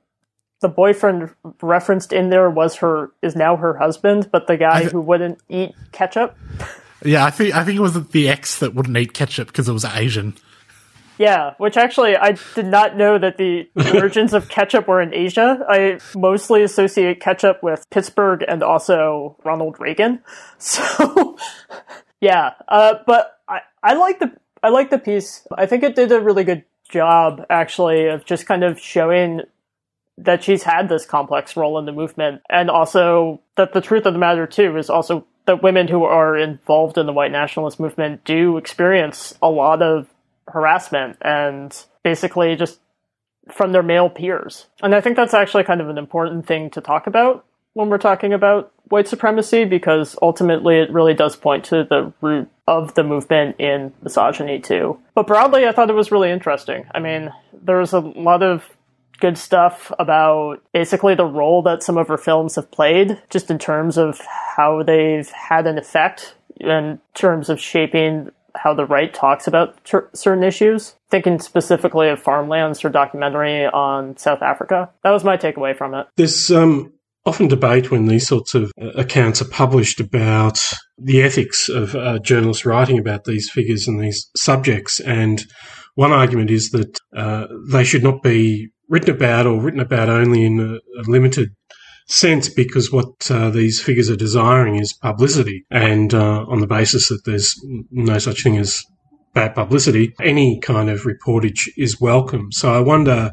the 0.61 0.69
boyfriend 0.69 1.29
referenced 1.61 2.13
in 2.13 2.29
there 2.29 2.49
was 2.49 2.77
her 2.77 3.11
is 3.21 3.35
now 3.35 3.57
her 3.57 3.77
husband, 3.77 4.29
but 4.31 4.47
the 4.47 4.55
guy 4.55 4.85
who 4.85 5.01
wouldn't 5.01 5.39
eat 5.49 5.73
ketchup. 5.91 6.37
Yeah, 7.05 7.25
I 7.25 7.31
think 7.31 7.53
I 7.53 7.65
think 7.65 7.77
it 7.77 7.81
was 7.81 8.01
the 8.07 8.29
ex 8.29 8.59
that 8.59 8.73
wouldn't 8.73 8.95
eat 8.95 9.13
ketchup 9.13 9.47
because 9.47 9.67
it 9.67 9.73
was 9.73 9.83
Asian. 9.83 10.35
Yeah, 11.17 11.53
which 11.57 11.77
actually 11.77 12.17
I 12.17 12.37
did 12.55 12.65
not 12.65 12.97
know 12.97 13.17
that 13.17 13.37
the 13.37 13.69
origins 13.93 14.33
of 14.33 14.49
ketchup 14.49 14.87
were 14.87 15.01
in 15.01 15.13
Asia. 15.13 15.63
I 15.67 15.99
mostly 16.15 16.63
associate 16.63 17.19
ketchup 17.19 17.61
with 17.61 17.89
Pittsburgh 17.89 18.43
and 18.47 18.63
also 18.63 19.37
Ronald 19.43 19.77
Reagan. 19.79 20.21
So, 20.59 21.37
yeah, 22.21 22.53
uh, 22.69 22.95
but 23.05 23.39
I, 23.49 23.59
I 23.83 23.95
like 23.95 24.19
the 24.19 24.31
I 24.63 24.69
like 24.69 24.89
the 24.89 24.97
piece. 24.97 25.45
I 25.57 25.65
think 25.65 25.83
it 25.83 25.93
did 25.93 26.11
a 26.13 26.21
really 26.21 26.45
good 26.45 26.63
job 26.89 27.45
actually 27.49 28.07
of 28.07 28.23
just 28.23 28.45
kind 28.45 28.63
of 28.63 28.79
showing 28.79 29.41
that 30.17 30.43
she's 30.43 30.63
had 30.63 30.87
this 30.87 31.05
complex 31.05 31.57
role 31.57 31.77
in 31.79 31.85
the 31.85 31.91
movement 31.91 32.41
and 32.49 32.69
also 32.69 33.41
that 33.57 33.73
the 33.73 33.81
truth 33.81 34.05
of 34.05 34.13
the 34.13 34.19
matter 34.19 34.47
too 34.47 34.77
is 34.77 34.89
also 34.89 35.25
that 35.45 35.63
women 35.63 35.87
who 35.87 36.03
are 36.05 36.37
involved 36.37 36.97
in 36.97 37.05
the 37.05 37.13
white 37.13 37.31
nationalist 37.31 37.79
movement 37.79 38.23
do 38.23 38.57
experience 38.57 39.33
a 39.41 39.49
lot 39.49 39.81
of 39.81 40.07
harassment 40.47 41.17
and 41.21 41.85
basically 42.03 42.55
just 42.55 42.79
from 43.51 43.71
their 43.71 43.83
male 43.83 44.09
peers. 44.09 44.67
And 44.81 44.95
I 44.95 45.01
think 45.01 45.15
that's 45.15 45.33
actually 45.33 45.63
kind 45.63 45.81
of 45.81 45.89
an 45.89 45.97
important 45.97 46.47
thing 46.47 46.69
to 46.71 46.81
talk 46.81 47.07
about 47.07 47.45
when 47.73 47.89
we're 47.89 47.97
talking 47.97 48.33
about 48.33 48.71
white 48.89 49.07
supremacy 49.07 49.65
because 49.65 50.15
ultimately 50.21 50.77
it 50.79 50.91
really 50.91 51.13
does 51.13 51.35
point 51.35 51.65
to 51.65 51.83
the 51.83 52.13
root 52.21 52.49
of 52.67 52.93
the 52.93 53.03
movement 53.03 53.59
in 53.59 53.93
misogyny 54.01 54.59
too. 54.59 54.99
But 55.15 55.27
broadly, 55.27 55.67
I 55.67 55.71
thought 55.71 55.89
it 55.89 55.93
was 55.93 56.11
really 56.11 56.31
interesting. 56.31 56.85
I 56.93 56.99
mean, 56.99 57.33
there 57.53 57.79
was 57.79 57.93
a 57.93 57.99
lot 57.99 58.43
of 58.43 58.69
good 59.19 59.37
stuff 59.37 59.91
about 59.99 60.61
basically 60.73 61.15
the 61.15 61.25
role 61.25 61.61
that 61.63 61.83
some 61.83 61.97
of 61.97 62.07
her 62.07 62.17
films 62.17 62.55
have 62.55 62.69
played, 62.71 63.21
just 63.29 63.49
in 63.49 63.57
terms 63.57 63.97
of 63.97 64.19
how 64.55 64.83
they've 64.83 65.29
had 65.29 65.65
an 65.65 65.77
effect 65.77 66.35
in 66.59 66.99
terms 67.13 67.49
of 67.49 67.59
shaping 67.59 68.29
how 68.55 68.73
the 68.73 68.85
right 68.85 69.13
talks 69.13 69.47
about 69.47 69.83
ter- 69.85 70.09
certain 70.13 70.43
issues. 70.43 70.95
Thinking 71.09 71.39
specifically 71.39 72.09
of 72.09 72.21
Farmlands, 72.21 72.79
her 72.81 72.89
documentary 72.89 73.65
on 73.65 74.17
South 74.17 74.41
Africa. 74.41 74.89
That 75.03 75.11
was 75.11 75.23
my 75.23 75.37
takeaway 75.37 75.75
from 75.75 75.93
it. 75.93 76.07
There's 76.17 76.51
um, 76.51 76.93
often 77.25 77.47
debate 77.47 77.91
when 77.91 78.07
these 78.07 78.27
sorts 78.27 78.55
of 78.55 78.71
uh, 78.81 78.87
accounts 78.89 79.41
are 79.41 79.49
published 79.49 79.99
about 79.99 80.59
the 80.97 81.21
ethics 81.21 81.69
of 81.69 81.95
uh, 81.95 82.19
journalists 82.19 82.65
writing 82.65 82.99
about 82.99 83.25
these 83.25 83.49
figures 83.49 83.87
and 83.87 83.99
these 83.99 84.29
subjects. 84.35 84.99
And 84.99 85.43
one 85.95 86.11
argument 86.11 86.49
is 86.49 86.71
that 86.71 86.99
uh, 87.15 87.47
they 87.69 87.83
should 87.83 88.03
not 88.03 88.23
be 88.23 88.69
written 88.89 89.11
about 89.11 89.47
or 89.47 89.61
written 89.61 89.79
about 89.79 90.09
only 90.09 90.43
in 90.43 90.59
a, 90.59 90.75
a 90.75 91.03
limited 91.07 91.49
sense 92.07 92.49
because 92.49 92.91
what 92.91 93.29
uh, 93.31 93.49
these 93.49 93.81
figures 93.81 94.09
are 94.09 94.15
desiring 94.15 94.75
is 94.75 94.93
publicity. 94.93 95.65
And 95.71 96.13
uh, 96.13 96.45
on 96.47 96.59
the 96.59 96.67
basis 96.67 97.09
that 97.09 97.25
there's 97.25 97.55
no 97.91 98.19
such 98.19 98.43
thing 98.43 98.57
as 98.57 98.83
bad 99.33 99.55
publicity, 99.55 100.13
any 100.21 100.59
kind 100.59 100.89
of 100.89 101.01
reportage 101.01 101.69
is 101.77 101.99
welcome. 101.99 102.51
So 102.51 102.73
I 102.73 102.79
wonder, 102.79 103.31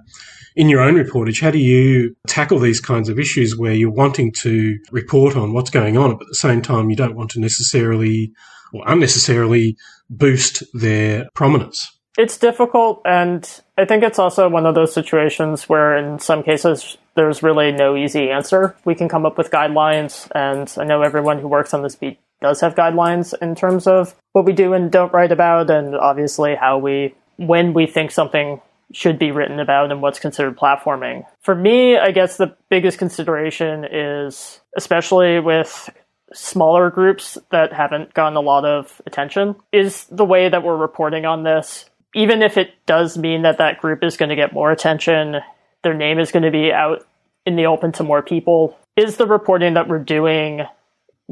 in 0.56 0.68
your 0.68 0.80
own 0.80 0.94
reportage, 0.94 1.40
how 1.40 1.50
do 1.50 1.58
you 1.58 2.14
tackle 2.26 2.58
these 2.58 2.80
kinds 2.80 3.08
of 3.08 3.18
issues 3.18 3.56
where 3.56 3.74
you're 3.74 3.90
wanting 3.90 4.32
to 4.40 4.78
report 4.90 5.36
on 5.36 5.52
what's 5.52 5.70
going 5.70 5.96
on, 5.96 6.12
but 6.16 6.22
at 6.22 6.28
the 6.28 6.34
same 6.34 6.62
time 6.62 6.90
you 6.90 6.96
don't 6.96 7.16
want 7.16 7.30
to 7.32 7.40
necessarily 7.40 8.32
or 8.72 8.82
unnecessarily 8.86 9.76
boost 10.08 10.62
their 10.72 11.28
prominence? 11.34 11.88
It's 12.18 12.36
difficult, 12.36 13.00
and 13.04 13.48
I 13.78 13.84
think 13.84 14.02
it's 14.02 14.18
also 14.18 14.48
one 14.48 14.66
of 14.66 14.74
those 14.74 14.92
situations 14.92 15.68
where, 15.68 15.96
in 15.96 16.18
some 16.18 16.42
cases, 16.42 16.98
there's 17.14 17.42
really 17.42 17.72
no 17.72 17.96
easy 17.96 18.30
answer. 18.30 18.76
We 18.84 18.94
can 18.94 19.08
come 19.08 19.26
up 19.26 19.36
with 19.38 19.50
guidelines, 19.50 20.30
and 20.34 20.72
I 20.76 20.84
know 20.84 21.02
everyone 21.02 21.38
who 21.38 21.48
works 21.48 21.74
on 21.74 21.82
this 21.82 21.96
beat 21.96 22.18
does 22.40 22.60
have 22.60 22.74
guidelines 22.74 23.34
in 23.42 23.54
terms 23.54 23.86
of 23.86 24.14
what 24.32 24.44
we 24.44 24.52
do 24.52 24.72
and 24.72 24.90
don't 24.90 25.12
write 25.12 25.32
about, 25.32 25.70
and 25.70 25.94
obviously 25.94 26.54
how 26.54 26.78
we, 26.78 27.14
when 27.36 27.72
we 27.74 27.86
think 27.86 28.10
something 28.10 28.60
should 28.92 29.18
be 29.18 29.30
written 29.30 29.60
about 29.60 29.92
and 29.92 30.02
what's 30.02 30.18
considered 30.18 30.56
platforming. 30.56 31.24
For 31.40 31.54
me, 31.54 31.96
I 31.96 32.10
guess 32.10 32.36
the 32.36 32.56
biggest 32.68 32.98
consideration 32.98 33.84
is, 33.90 34.60
especially 34.76 35.38
with 35.38 35.90
smaller 36.32 36.90
groups 36.90 37.38
that 37.50 37.72
haven't 37.72 38.14
gotten 38.14 38.36
a 38.36 38.40
lot 38.40 38.64
of 38.64 39.00
attention, 39.06 39.56
is 39.72 40.06
the 40.06 40.24
way 40.24 40.48
that 40.48 40.62
we're 40.62 40.76
reporting 40.76 41.24
on 41.24 41.44
this. 41.44 41.88
Even 42.14 42.42
if 42.42 42.56
it 42.56 42.70
does 42.86 43.16
mean 43.16 43.42
that 43.42 43.58
that 43.58 43.80
group 43.80 44.02
is 44.02 44.16
going 44.16 44.30
to 44.30 44.36
get 44.36 44.52
more 44.52 44.72
attention, 44.72 45.36
their 45.82 45.94
name 45.94 46.18
is 46.18 46.32
going 46.32 46.42
to 46.42 46.50
be 46.50 46.72
out 46.72 47.06
in 47.46 47.56
the 47.56 47.66
open 47.66 47.92
to 47.92 48.02
more 48.02 48.22
people, 48.22 48.76
is 48.96 49.16
the 49.16 49.26
reporting 49.26 49.74
that 49.74 49.88
we're 49.88 49.98
doing 49.98 50.62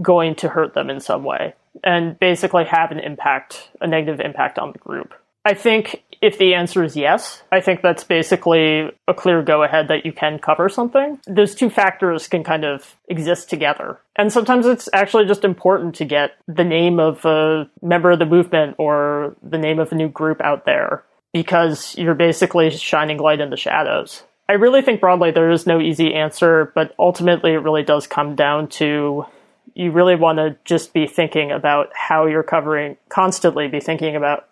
going 0.00 0.34
to 0.36 0.48
hurt 0.48 0.74
them 0.74 0.90
in 0.90 1.00
some 1.00 1.24
way 1.24 1.54
and 1.84 2.18
basically 2.18 2.64
have 2.64 2.90
an 2.90 2.98
impact, 2.98 3.70
a 3.80 3.86
negative 3.86 4.20
impact 4.20 4.58
on 4.58 4.72
the 4.72 4.78
group? 4.78 5.14
I 5.44 5.54
think 5.54 6.02
if 6.20 6.36
the 6.36 6.54
answer 6.54 6.84
is 6.84 6.96
yes, 6.96 7.42
I 7.50 7.60
think 7.60 7.80
that's 7.80 8.04
basically 8.04 8.90
a 9.06 9.14
clear 9.14 9.42
go 9.42 9.62
ahead 9.62 9.88
that 9.88 10.04
you 10.04 10.12
can 10.12 10.38
cover 10.38 10.68
something. 10.68 11.18
Those 11.26 11.54
two 11.54 11.70
factors 11.70 12.28
can 12.28 12.44
kind 12.44 12.64
of 12.64 12.96
exist 13.08 13.48
together. 13.48 13.98
And 14.16 14.32
sometimes 14.32 14.66
it's 14.66 14.88
actually 14.92 15.26
just 15.26 15.44
important 15.44 15.94
to 15.96 16.04
get 16.04 16.32
the 16.46 16.64
name 16.64 17.00
of 17.00 17.24
a 17.24 17.70
member 17.80 18.10
of 18.10 18.18
the 18.18 18.26
movement 18.26 18.74
or 18.78 19.36
the 19.42 19.58
name 19.58 19.78
of 19.78 19.90
a 19.90 19.94
new 19.94 20.08
group 20.08 20.40
out 20.42 20.66
there 20.66 21.04
because 21.32 21.96
you're 21.96 22.14
basically 22.14 22.70
shining 22.70 23.18
light 23.18 23.40
in 23.40 23.50
the 23.50 23.56
shadows. 23.56 24.24
I 24.48 24.54
really 24.54 24.82
think 24.82 25.00
broadly 25.00 25.30
there 25.30 25.50
is 25.50 25.66
no 25.66 25.80
easy 25.80 26.14
answer, 26.14 26.72
but 26.74 26.94
ultimately 26.98 27.52
it 27.52 27.58
really 27.58 27.82
does 27.82 28.06
come 28.06 28.34
down 28.34 28.68
to 28.68 29.26
you 29.74 29.92
really 29.92 30.16
want 30.16 30.38
to 30.38 30.56
just 30.64 30.92
be 30.92 31.06
thinking 31.06 31.52
about 31.52 31.90
how 31.94 32.26
you're 32.26 32.42
covering, 32.42 32.96
constantly 33.08 33.68
be 33.68 33.80
thinking 33.80 34.16
about 34.16 34.48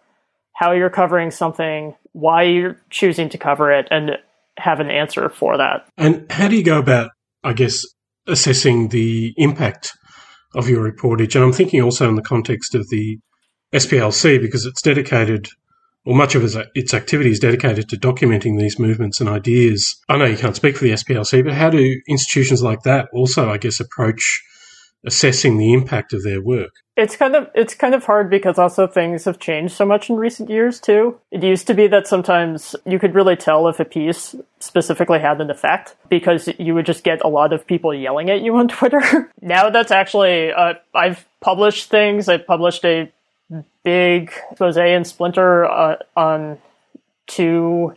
how 0.52 0.72
you're 0.72 0.90
covering 0.90 1.30
something, 1.30 1.94
why 2.12 2.44
you're 2.44 2.80
choosing 2.90 3.28
to 3.30 3.38
cover 3.38 3.72
it, 3.72 3.88
and 3.90 4.12
have 4.58 4.80
an 4.80 4.90
answer 4.90 5.28
for 5.28 5.56
that. 5.56 5.86
And 5.98 6.30
how 6.30 6.48
do 6.48 6.56
you 6.56 6.62
go 6.62 6.78
about, 6.78 7.10
I 7.42 7.54
guess, 7.54 7.84
assessing 8.26 8.88
the 8.88 9.34
impact 9.36 9.92
of 10.54 10.68
your 10.68 10.90
reportage? 10.90 11.34
And 11.34 11.44
I'm 11.44 11.52
thinking 11.52 11.82
also 11.82 12.08
in 12.08 12.14
the 12.14 12.22
context 12.22 12.74
of 12.74 12.88
the 12.88 13.18
SPLC 13.74 14.40
because 14.40 14.64
it's 14.64 14.80
dedicated 14.80 15.48
or 16.06 16.14
much 16.14 16.36
of 16.36 16.56
its 16.74 16.94
activity 16.94 17.32
is 17.32 17.40
dedicated 17.40 17.88
to 17.88 17.96
documenting 17.96 18.58
these 18.58 18.78
movements 18.78 19.20
and 19.20 19.28
ideas. 19.28 19.96
I 20.08 20.16
know 20.16 20.24
you 20.24 20.36
can't 20.36 20.56
speak 20.56 20.76
for 20.76 20.84
the 20.84 20.92
SPLC, 20.92 21.44
but 21.44 21.52
how 21.52 21.68
do 21.68 22.00
institutions 22.08 22.62
like 22.62 22.84
that 22.84 23.08
also, 23.12 23.50
I 23.50 23.58
guess, 23.58 23.80
approach 23.80 24.44
assessing 25.04 25.56
the 25.56 25.72
impact 25.72 26.12
of 26.12 26.22
their 26.22 26.40
work? 26.40 26.70
It's 26.96 27.16
kind 27.16 27.36
of 27.36 27.48
it's 27.54 27.74
kind 27.74 27.94
of 27.94 28.04
hard 28.04 28.30
because 28.30 28.58
also 28.58 28.86
things 28.86 29.24
have 29.24 29.38
changed 29.38 29.74
so 29.74 29.84
much 29.84 30.08
in 30.08 30.16
recent 30.16 30.48
years 30.48 30.80
too. 30.80 31.18
It 31.30 31.42
used 31.42 31.66
to 31.66 31.74
be 31.74 31.88
that 31.88 32.06
sometimes 32.06 32.74
you 32.86 32.98
could 32.98 33.14
really 33.14 33.36
tell 33.36 33.68
if 33.68 33.80
a 33.80 33.84
piece 33.84 34.34
specifically 34.60 35.18
had 35.18 35.40
an 35.40 35.50
effect 35.50 35.96
because 36.08 36.48
you 36.58 36.74
would 36.74 36.86
just 36.86 37.04
get 37.04 37.22
a 37.22 37.28
lot 37.28 37.52
of 37.52 37.66
people 37.66 37.92
yelling 37.92 38.30
at 38.30 38.40
you 38.40 38.56
on 38.56 38.68
Twitter. 38.78 39.30
now 39.42 39.68
that's 39.70 39.90
actually 39.90 40.52
uh, 40.52 40.74
I've 40.94 41.26
published 41.40 41.90
things. 41.90 42.28
I've 42.28 42.46
published 42.46 42.84
a 42.84 43.12
big 43.86 44.32
expose 44.50 44.76
and 44.76 45.06
Splinter 45.06 45.64
uh, 45.64 45.96
on 46.16 46.58
two 47.28 47.94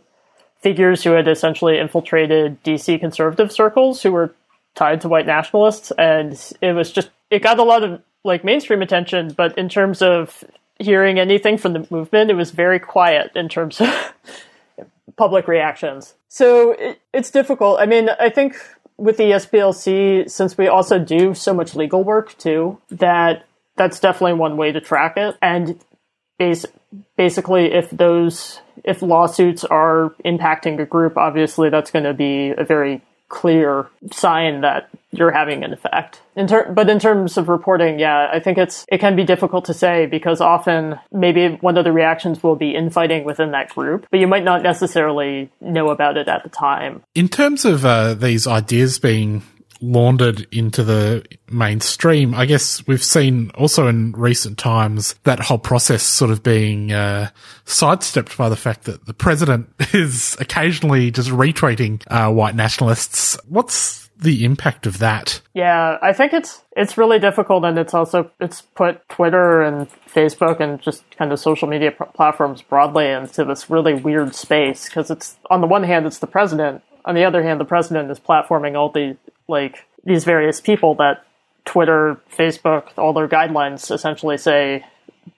figures 0.60 1.02
who 1.02 1.10
had 1.10 1.26
essentially 1.26 1.78
infiltrated 1.80 2.62
DC 2.62 3.00
conservative 3.00 3.50
circles 3.50 4.00
who 4.00 4.12
were 4.12 4.32
tied 4.76 5.00
to 5.00 5.08
white 5.08 5.26
nationalists, 5.26 5.90
and 5.98 6.52
it 6.60 6.74
was 6.74 6.92
just 6.92 7.10
it 7.28 7.42
got 7.42 7.58
a 7.58 7.64
lot 7.64 7.82
of 7.82 8.00
like 8.22 8.44
mainstream 8.44 8.82
attention, 8.82 9.32
but 9.32 9.58
in 9.58 9.68
terms 9.68 10.00
of 10.00 10.44
hearing 10.78 11.18
anything 11.18 11.58
from 11.58 11.72
the 11.72 11.84
movement, 11.90 12.30
it 12.30 12.34
was 12.34 12.52
very 12.52 12.78
quiet 12.78 13.32
in 13.34 13.48
terms 13.48 13.80
of 13.80 13.88
public 15.16 15.48
reactions. 15.48 16.14
So 16.28 16.70
it, 16.70 17.00
it's 17.12 17.32
difficult. 17.32 17.80
I 17.80 17.86
mean, 17.86 18.10
I 18.20 18.28
think 18.28 18.54
with 18.96 19.16
the 19.16 19.32
SPLC, 19.32 20.30
since 20.30 20.56
we 20.56 20.68
also 20.68 21.00
do 21.00 21.34
so 21.34 21.52
much 21.52 21.74
legal 21.74 22.04
work 22.04 22.38
too, 22.38 22.78
that 22.90 23.44
that's 23.80 23.98
definitely 23.98 24.34
one 24.34 24.58
way 24.58 24.72
to 24.72 24.80
track 24.80 25.16
it. 25.16 25.38
And 25.40 25.82
base, 26.38 26.66
basically, 27.16 27.72
if 27.72 27.88
those 27.88 28.60
if 28.84 29.00
lawsuits 29.00 29.64
are 29.64 30.14
impacting 30.22 30.78
a 30.80 30.84
group, 30.84 31.16
obviously 31.16 31.70
that's 31.70 31.90
going 31.90 32.04
to 32.04 32.12
be 32.12 32.50
a 32.50 32.62
very 32.62 33.00
clear 33.30 33.88
sign 34.12 34.60
that 34.60 34.90
you're 35.12 35.30
having 35.30 35.64
an 35.64 35.72
effect. 35.72 36.20
In 36.36 36.46
ter- 36.46 36.70
but 36.70 36.90
in 36.90 36.98
terms 36.98 37.38
of 37.38 37.48
reporting, 37.48 37.98
yeah, 37.98 38.28
I 38.30 38.38
think 38.38 38.58
it's 38.58 38.84
it 38.92 38.98
can 38.98 39.16
be 39.16 39.24
difficult 39.24 39.64
to 39.66 39.74
say 39.74 40.04
because 40.04 40.42
often 40.42 41.00
maybe 41.10 41.48
one 41.62 41.78
of 41.78 41.84
the 41.84 41.92
reactions 41.92 42.42
will 42.42 42.56
be 42.56 42.74
infighting 42.74 43.24
within 43.24 43.52
that 43.52 43.70
group, 43.70 44.06
but 44.10 44.20
you 44.20 44.26
might 44.26 44.44
not 44.44 44.62
necessarily 44.62 45.48
know 45.58 45.88
about 45.88 46.18
it 46.18 46.28
at 46.28 46.42
the 46.42 46.50
time. 46.50 47.02
In 47.14 47.28
terms 47.28 47.64
of 47.64 47.86
uh, 47.86 48.12
these 48.12 48.46
ideas 48.46 48.98
being 48.98 49.42
laundered 49.80 50.46
into 50.52 50.84
the 50.84 51.24
mainstream. 51.50 52.34
I 52.34 52.46
guess 52.46 52.86
we've 52.86 53.02
seen 53.02 53.50
also 53.54 53.86
in 53.88 54.12
recent 54.12 54.58
times 54.58 55.14
that 55.24 55.40
whole 55.40 55.58
process 55.58 56.02
sort 56.02 56.30
of 56.30 56.42
being 56.42 56.92
uh, 56.92 57.30
sidestepped 57.64 58.36
by 58.36 58.48
the 58.48 58.56
fact 58.56 58.84
that 58.84 59.06
the 59.06 59.14
president 59.14 59.68
is 59.92 60.36
occasionally 60.40 61.10
just 61.10 61.30
retweeting 61.30 62.02
uh, 62.08 62.32
white 62.32 62.54
nationalists. 62.54 63.38
What's 63.48 64.10
the 64.20 64.44
impact 64.44 64.86
of 64.86 64.98
that? 64.98 65.40
Yeah, 65.54 65.98
I 66.02 66.12
think 66.12 66.32
it's 66.32 66.62
it's 66.76 66.98
really 66.98 67.18
difficult, 67.18 67.64
and 67.64 67.78
it's 67.78 67.94
also 67.94 68.30
it's 68.38 68.60
put 68.60 69.08
Twitter 69.08 69.62
and 69.62 69.88
Facebook 70.12 70.60
and 70.60 70.80
just 70.80 71.04
kind 71.16 71.32
of 71.32 71.40
social 71.40 71.68
media 71.68 71.90
platforms 71.90 72.62
broadly 72.62 73.08
into 73.08 73.44
this 73.44 73.70
really 73.70 73.94
weird 73.94 74.34
space 74.34 74.84
because 74.84 75.10
it's 75.10 75.38
on 75.48 75.60
the 75.60 75.66
one 75.66 75.82
hand 75.82 76.06
it's 76.06 76.18
the 76.18 76.26
president, 76.26 76.82
on 77.04 77.14
the 77.14 77.24
other 77.24 77.42
hand 77.42 77.60
the 77.60 77.64
president 77.64 78.10
is 78.10 78.20
platforming 78.20 78.76
all 78.76 78.90
the 78.90 79.16
like 79.50 79.86
these 80.04 80.24
various 80.24 80.60
people 80.60 80.94
that 80.94 81.24
Twitter, 81.64 82.20
Facebook, 82.34 82.88
all 82.96 83.12
their 83.12 83.28
guidelines 83.28 83.92
essentially 83.92 84.38
say 84.38 84.84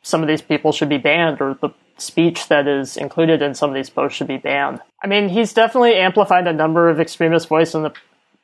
some 0.03 0.23
of 0.23 0.29
these 0.29 0.43
people 0.43 0.73
should 0.73 0.89
be 0.89 0.99
banned 0.99 1.41
or 1.41 1.55
the 1.61 1.71
speech 1.99 2.49
that 2.49 2.67
is 2.67 2.97
included 2.97 3.43
in 3.43 3.55
some 3.55 3.71
of 3.71 3.75
these 3.75 3.91
posts 3.91 4.17
should 4.17 4.29
be 4.29 4.37
banned. 4.37 4.81
I 5.03 5.07
mean, 5.07 5.29
he's 5.29 5.53
definitely 5.53 5.95
amplified 5.95 6.47
a 6.47 6.53
number 6.53 6.89
of 6.89 7.01
extremist 7.01 7.49
voices 7.49 7.75
in 7.75 7.83
the 7.83 7.95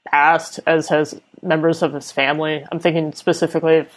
past, 0.07 0.61
as 0.67 0.89
has 0.89 1.21
members 1.43 1.83
of 1.83 1.93
his 1.93 2.11
family. 2.11 2.65
I'm 2.71 2.79
thinking 2.79 3.13
specifically 3.13 3.79
of 3.79 3.89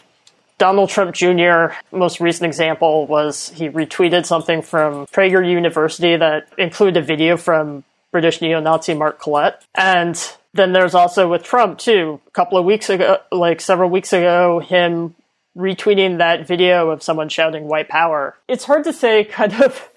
Donald 0.57 0.89
Trump 0.89 1.15
Jr. 1.15 1.73
Most 1.91 2.19
recent 2.19 2.45
example 2.45 3.07
was 3.07 3.49
he 3.49 3.69
retweeted 3.69 4.25
something 4.25 4.61
from 4.61 5.07
Prager 5.07 5.47
University 5.47 6.15
that 6.15 6.47
included 6.57 6.97
a 6.97 7.05
video 7.05 7.35
from 7.35 7.83
British 8.11 8.41
neo-Nazi 8.41 8.93
Mark 8.93 9.19
Collett. 9.19 9.55
And 9.73 10.21
then 10.53 10.73
there's 10.73 10.95
also 10.95 11.29
with 11.29 11.43
Trump 11.43 11.79
too. 11.79 12.19
A 12.27 12.31
couple 12.31 12.57
of 12.57 12.65
weeks 12.65 12.89
ago, 12.89 13.17
like 13.31 13.61
several 13.61 13.89
weeks 13.89 14.13
ago, 14.13 14.59
him 14.59 15.15
retweeting 15.57 16.17
that 16.17 16.47
video 16.47 16.89
of 16.89 17.03
someone 17.03 17.29
shouting 17.29 17.67
white 17.67 17.89
power. 17.89 18.37
It's 18.47 18.63
hard 18.63 18.83
to 18.85 18.93
say 18.93 19.23
kind 19.25 19.61
of 19.61 19.89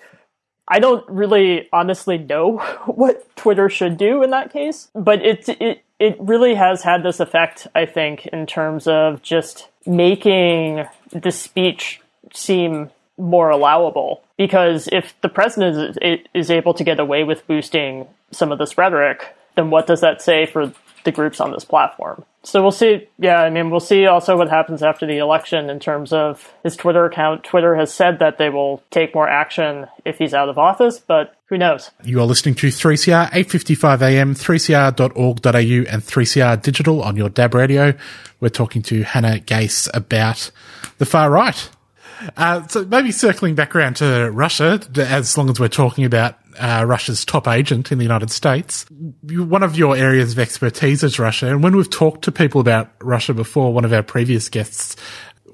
I 0.67 0.79
don't 0.79 1.07
really 1.09 1.69
honestly 1.73 2.19
know 2.19 2.59
what 2.87 3.37
Twitter 3.37 3.69
should 3.69 3.97
do 3.97 4.23
in 4.23 4.31
that 4.31 4.53
case, 4.53 4.89
but 4.95 5.25
it 5.25 5.49
it 5.61 5.83
it 5.99 6.17
really 6.19 6.55
has 6.55 6.83
had 6.83 7.03
this 7.03 7.21
effect, 7.21 7.67
I 7.75 7.87
think, 7.87 8.27
in 8.27 8.47
terms 8.47 8.87
of 8.87 9.23
just 9.23 9.69
making 9.87 10.85
the 11.11 11.31
speech 11.31 12.01
seem 12.33 12.91
more 13.17 13.51
allowable. 13.51 14.23
Because 14.37 14.89
if 14.91 15.15
the 15.21 15.29
president 15.29 15.97
is, 16.03 16.19
is 16.35 16.51
able 16.51 16.75
to 16.75 16.83
get 16.83 16.99
away 16.99 17.23
with 17.23 17.47
boosting 17.47 18.09
some 18.33 18.51
of 18.51 18.59
this 18.59 18.77
rhetoric, 18.77 19.25
then 19.55 19.71
what 19.71 19.87
does 19.87 20.01
that 20.01 20.23
say 20.23 20.47
for 20.47 20.73
the 21.05 21.13
groups 21.13 21.41
on 21.41 21.53
this 21.53 21.65
platform. 21.65 22.25
So 22.43 22.61
we'll 22.61 22.73
see. 22.73 23.07
Yeah, 23.19 23.41
I 23.41 23.51
mean, 23.51 23.71
we'll 23.71 23.81
see 23.81 24.07
also 24.07 24.37
what 24.37 24.51
happens 24.51 24.83
after 24.83 25.07
the 25.07 25.19
election 25.19 25.71
in 25.71 25.81
terms 25.81 26.13
of 26.13 26.53
his 26.63 26.77
Twitter 26.77 27.05
account. 27.05 27.45
Twitter 27.45 27.75
has 27.77 27.93
said 27.93 28.19
that 28.19 28.37
they 28.39 28.51
will 28.51 28.83
take 28.91 29.15
more 29.15 29.29
action 29.29 29.87
if 30.05 30.19
he's 30.19 30.35
out 30.35 30.49
of 30.49 30.59
office, 30.59 30.99
but 30.99 31.37
who 31.47 31.57
knows? 31.57 31.91
You 32.03 32.21
are 32.21 32.27
listening 32.27 32.55
to 32.57 32.69
3CR 32.69 33.31
8:55 33.31 34.03
a.m. 34.03 34.35
3cr.org.au 34.35 35.93
and 35.93 36.03
3CR 36.03 36.63
Digital 36.63 37.03
on 37.03 37.17
your 37.17 37.29
DAB 37.29 37.55
radio. 37.55 37.95
We're 38.41 38.49
talking 38.49 38.83
to 38.83 39.03
Hannah 39.05 39.41
Gais 39.41 39.89
about 39.95 40.51
the 40.99 41.07
far 41.07 41.31
right. 41.31 41.71
Uh, 42.37 42.67
so 42.69 42.85
maybe 42.85 43.13
circling 43.13 43.55
back 43.55 43.75
around 43.75 43.97
to 43.97 44.31
Russia, 44.31 44.81
as 44.97 45.37
long 45.37 45.51
as 45.51 45.61
we're 45.61 45.69
talking 45.69 46.05
about 46.05 46.39
uh, 46.59 46.85
Russia's 46.87 47.25
top 47.25 47.49
agent 47.49 47.93
in 47.93 47.99
the 47.99 48.05
United 48.05 48.31
States. 48.31 48.87
One 49.23 49.63
of 49.63 49.77
your 49.77 49.97
areas 49.97 50.33
of 50.33 50.39
expertise 50.39 51.03
is 51.03 51.19
Russia. 51.19 51.49
And 51.49 51.63
when 51.63 51.77
we've 51.77 51.91
talked 51.91 52.25
to 52.25 52.33
people 52.33 52.61
about 52.61 52.91
Russia 53.01 53.35
before, 53.35 53.73
one 53.73 53.85
of 53.85 53.93
our 53.93 54.03
previous 54.03 54.49
guests 54.49 54.97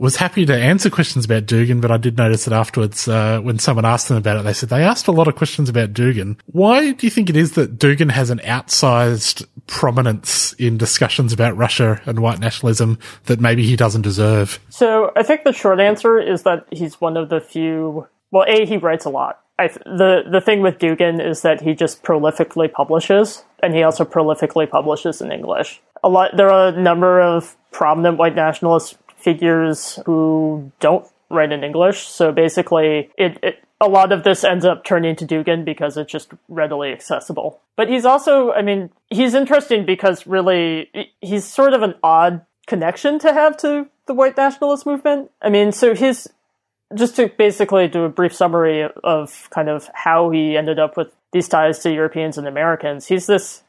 was 0.01 0.17
happy 0.17 0.47
to 0.47 0.57
answer 0.57 0.89
questions 0.89 1.27
about 1.27 1.45
Dugin, 1.45 1.83
but 1.83 1.91
I 1.91 1.99
did 1.99 2.17
notice 2.17 2.47
that 2.47 2.55
afterwards, 2.55 3.07
uh, 3.07 3.39
when 3.41 3.59
someone 3.59 3.85
asked 3.85 4.09
them 4.09 4.17
about 4.17 4.39
it, 4.39 4.45
they 4.45 4.55
said 4.55 4.71
they 4.71 4.83
asked 4.83 5.09
a 5.09 5.13
lot 5.13 5.29
of 5.29 5.37
questions 5.37 5.69
about 5.69 5.93
Dugin. 5.93 6.41
Why 6.47 6.93
do 6.93 7.07
you 7.07 7.11
think 7.11 7.29
it 7.29 7.37
is 7.37 7.53
that 7.53 7.79
Dugin 7.79 8.11
has 8.11 8.31
an 8.31 8.39
outsized 8.39 9.47
prominence 9.67 10.55
in 10.55 10.79
discussions 10.79 11.35
about 11.35 11.55
Russia 11.55 12.01
and 12.07 12.21
white 12.21 12.39
nationalism 12.39 12.99
that 13.27 13.41
maybe 13.41 13.63
he 13.67 13.77
doesn't 13.77 14.01
deserve? 14.01 14.59
So 14.71 15.13
I 15.17 15.23
think 15.23 15.45
the 15.45 15.53
short 15.53 15.81
answer 15.81 16.19
is 16.19 16.45
that 16.45 16.67
he's 16.71 16.99
one 16.99 17.19
of 17.19 17.29
the 17.29 17.41
few. 17.41 18.09
Well, 18.31 18.47
a 18.49 18.65
he 18.65 18.79
writes 18.79 19.05
a 19.05 19.11
lot. 19.11 19.41
I, 19.61 19.69
the 19.85 20.23
the 20.31 20.41
thing 20.41 20.63
with 20.63 20.79
Dugin 20.79 21.25
is 21.25 21.43
that 21.43 21.61
he 21.61 21.75
just 21.75 22.03
prolifically 22.03 22.73
publishes, 22.73 23.45
and 23.63 23.75
he 23.75 23.83
also 23.83 24.05
prolifically 24.05 24.69
publishes 24.69 25.21
in 25.21 25.31
English. 25.31 25.83
A 26.03 26.09
lot. 26.09 26.37
There 26.37 26.51
are 26.51 26.69
a 26.69 26.81
number 26.81 27.21
of 27.21 27.57
prominent 27.71 28.17
white 28.17 28.35
nationalist 28.35 28.97
figures 29.17 30.01
who 30.07 30.73
don't 30.81 31.07
write 31.29 31.53
in 31.53 31.63
English. 31.63 32.09
So 32.09 32.33
basically, 32.33 33.11
it, 33.19 33.39
it 33.43 33.63
a 33.81 33.89
lot 33.89 34.13
of 34.13 34.25
this 34.25 34.45
ends 34.45 34.65
up 34.65 34.85
turning 34.85 35.15
to 35.17 35.27
Dugin 35.27 35.65
because 35.65 35.97
it's 35.97 36.11
just 36.11 36.33
readily 36.49 36.93
accessible. 36.93 37.61
But 37.77 37.89
he's 37.89 38.05
also, 38.05 38.53
I 38.53 38.63
mean, 38.63 38.91
he's 39.09 39.35
interesting 39.35 39.87
because 39.87 40.27
really 40.27 40.91
he's 41.21 41.45
sort 41.45 41.75
of 41.75 41.83
an 41.83 41.95
odd 42.03 42.47
connection 42.67 43.19
to 43.21 43.33
have 43.33 43.57
to 43.59 43.89
the 44.07 44.15
white 44.15 44.37
nationalist 44.37 44.87
movement. 44.87 45.31
I 45.43 45.51
mean, 45.51 45.73
so 45.73 45.95
his 45.95 46.29
just 46.97 47.17
to 47.17 47.29
basically 47.29 47.89
do 47.89 48.05
a 48.05 48.09
brief 48.09 48.35
summary 48.35 48.89
of 49.05 49.49
kind 49.51 49.69
of 49.69 49.89
how 49.95 50.31
he 50.31 50.57
ended 50.57 50.79
up 50.79 50.97
with 50.97 51.09
these 51.33 51.49
ties 51.49 51.79
to 51.81 51.93
Europeans 51.93 52.37
and 52.39 52.47
Americans. 52.47 53.07
He's 53.07 53.27
this 53.27 53.63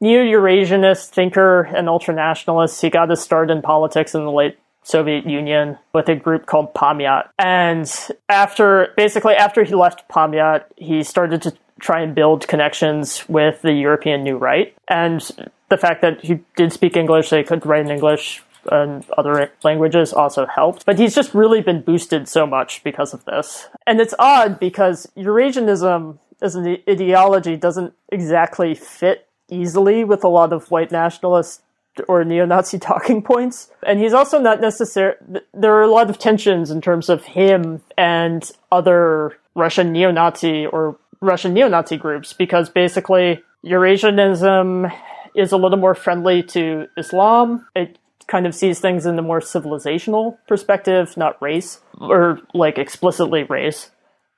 neo-Eurasianist 0.00 1.08
thinker 1.08 1.62
and 1.62 1.88
ultranationalist. 1.88 2.80
He 2.80 2.90
got 2.90 3.10
his 3.10 3.20
start 3.20 3.50
in 3.50 3.62
politics 3.62 4.14
in 4.14 4.24
the 4.24 4.30
late 4.30 4.58
Soviet 4.82 5.26
Union 5.26 5.78
with 5.92 6.08
a 6.08 6.14
group 6.16 6.46
called 6.46 6.72
Pamyat. 6.74 7.28
And 7.38 7.92
after, 8.28 8.92
basically, 8.96 9.34
after 9.34 9.62
he 9.62 9.74
left 9.74 10.08
Pamyat, 10.08 10.64
he 10.76 11.02
started 11.02 11.42
to 11.42 11.52
try 11.80 12.00
and 12.00 12.14
build 12.14 12.46
connections 12.46 13.28
with 13.28 13.62
the 13.62 13.72
European 13.72 14.22
New 14.22 14.36
Right. 14.36 14.74
And 14.88 15.20
the 15.68 15.76
fact 15.76 16.02
that 16.02 16.24
he 16.24 16.40
did 16.56 16.72
speak 16.72 16.96
English, 16.96 17.30
they 17.30 17.42
could 17.42 17.66
write 17.66 17.84
in 17.84 17.90
English 17.90 18.42
and 18.70 19.04
other 19.16 19.52
languages 19.62 20.12
also 20.12 20.46
helped. 20.46 20.86
But 20.86 20.98
he's 20.98 21.14
just 21.14 21.34
really 21.34 21.60
been 21.60 21.82
boosted 21.82 22.28
so 22.28 22.46
much 22.46 22.82
because 22.84 23.14
of 23.14 23.24
this. 23.24 23.68
And 23.86 24.00
it's 24.00 24.14
odd 24.18 24.58
because 24.58 25.06
Eurasianism 25.16 26.18
as 26.42 26.54
an 26.54 26.78
ideology 26.88 27.56
doesn't 27.56 27.94
exactly 28.10 28.74
fit 28.74 29.28
easily 29.50 30.04
with 30.04 30.24
a 30.24 30.28
lot 30.28 30.52
of 30.52 30.70
white 30.70 30.90
nationalist 30.90 31.62
or 32.08 32.24
neo-Nazi 32.24 32.78
talking 32.80 33.22
points. 33.22 33.70
And 33.86 33.98
he's 33.98 34.14
also 34.14 34.40
not 34.40 34.60
necessary. 34.60 35.14
There 35.52 35.74
are 35.74 35.82
a 35.82 35.90
lot 35.90 36.10
of 36.10 36.18
tensions 36.18 36.70
in 36.70 36.80
terms 36.80 37.08
of 37.08 37.24
him 37.24 37.82
and 37.96 38.50
other 38.70 39.36
Russian 39.54 39.92
neo-Nazi 39.92 40.66
or 40.66 40.96
Russian 41.20 41.52
neo-Nazi 41.52 41.96
groups 41.96 42.32
because 42.32 42.70
basically 42.70 43.42
Eurasianism 43.64 44.90
is 45.34 45.52
a 45.52 45.56
little 45.56 45.78
more 45.78 45.94
friendly 45.94 46.42
to 46.42 46.86
Islam. 46.96 47.66
It 47.74 47.98
kind 48.30 48.46
of 48.46 48.54
sees 48.54 48.78
things 48.78 49.04
in 49.04 49.18
a 49.18 49.22
more 49.22 49.40
civilizational 49.40 50.38
perspective, 50.46 51.16
not 51.16 51.40
race 51.42 51.80
or 52.00 52.40
like 52.54 52.78
explicitly 52.78 53.42
race. 53.42 53.90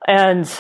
And 0.09 0.51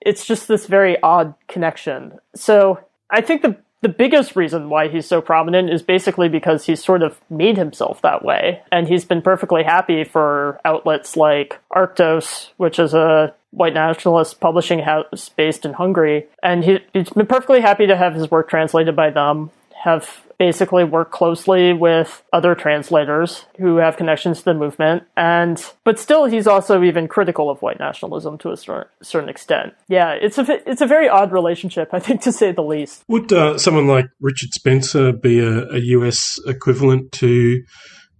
it's 0.00 0.26
just 0.26 0.48
this 0.48 0.66
very 0.66 1.00
odd 1.02 1.34
connection. 1.48 2.18
So 2.34 2.80
I 3.08 3.20
think 3.20 3.42
the 3.42 3.56
the 3.82 3.88
biggest 3.88 4.36
reason 4.36 4.68
why 4.68 4.88
he's 4.88 5.06
so 5.06 5.22
prominent 5.22 5.70
is 5.70 5.82
basically 5.82 6.28
because 6.28 6.66
he's 6.66 6.84
sort 6.84 7.02
of 7.02 7.18
made 7.30 7.56
himself 7.56 8.02
that 8.02 8.22
way. 8.22 8.60
And 8.70 8.86
he's 8.86 9.06
been 9.06 9.22
perfectly 9.22 9.62
happy 9.62 10.04
for 10.04 10.60
outlets 10.66 11.16
like 11.16 11.58
Arktos, 11.72 12.50
which 12.58 12.78
is 12.78 12.92
a 12.92 13.34
white 13.52 13.72
nationalist 13.72 14.38
publishing 14.38 14.80
house 14.80 15.30
based 15.30 15.64
in 15.64 15.72
Hungary. 15.72 16.26
And 16.42 16.62
he, 16.62 16.80
he's 16.92 17.08
been 17.08 17.26
perfectly 17.26 17.62
happy 17.62 17.86
to 17.86 17.96
have 17.96 18.14
his 18.14 18.30
work 18.30 18.50
translated 18.50 18.94
by 18.94 19.08
them, 19.08 19.50
have 19.82 20.26
basically 20.40 20.84
work 20.84 21.10
closely 21.10 21.74
with 21.74 22.24
other 22.32 22.54
translators 22.54 23.44
who 23.58 23.76
have 23.76 23.98
connections 23.98 24.38
to 24.38 24.44
the 24.46 24.54
movement 24.54 25.02
and 25.14 25.62
but 25.84 25.98
still 25.98 26.24
he's 26.24 26.46
also 26.46 26.82
even 26.82 27.06
critical 27.06 27.50
of 27.50 27.60
white 27.60 27.78
nationalism 27.78 28.38
to 28.38 28.50
a 28.50 28.56
certain 28.56 29.28
extent. 29.28 29.74
Yeah 29.86 30.12
it's 30.12 30.38
a 30.38 30.68
it's 30.68 30.80
a 30.80 30.86
very 30.86 31.10
odd 31.10 31.30
relationship 31.30 31.90
i 31.92 32.00
think 32.00 32.22
to 32.22 32.32
say 32.32 32.52
the 32.52 32.62
least. 32.62 33.04
Would 33.08 33.30
uh, 33.30 33.58
someone 33.58 33.86
like 33.86 34.06
richard 34.18 34.54
spencer 34.54 35.12
be 35.12 35.40
a, 35.40 35.70
a 35.74 35.80
us 36.08 36.40
equivalent 36.46 37.12
to 37.12 37.62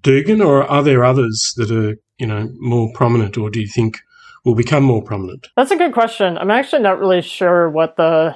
dugin 0.02 0.44
or 0.44 0.62
are 0.64 0.82
there 0.82 1.02
others 1.02 1.54
that 1.56 1.70
are 1.70 1.96
you 2.18 2.26
know 2.26 2.50
more 2.58 2.92
prominent 2.92 3.38
or 3.38 3.48
do 3.48 3.60
you 3.62 3.66
think 3.66 4.02
will 4.44 4.54
become 4.54 4.82
more 4.82 5.02
prominent? 5.02 5.48
That's 5.56 5.70
a 5.70 5.76
good 5.76 5.92
question. 5.92 6.38
I'm 6.38 6.50
actually 6.50 6.82
not 6.82 6.98
really 6.98 7.22
sure 7.22 7.68
what 7.70 7.96
the 7.96 8.34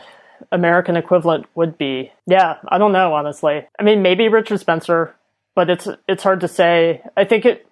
American 0.52 0.96
equivalent 0.96 1.46
would 1.54 1.78
be. 1.78 2.12
Yeah, 2.26 2.56
I 2.68 2.78
don't 2.78 2.92
know 2.92 3.14
honestly. 3.14 3.66
I 3.78 3.82
mean, 3.82 4.02
maybe 4.02 4.28
Richard 4.28 4.60
Spencer, 4.60 5.14
but 5.54 5.70
it's 5.70 5.88
it's 6.08 6.22
hard 6.22 6.40
to 6.40 6.48
say. 6.48 7.02
I 7.16 7.24
think 7.24 7.44
it 7.44 7.66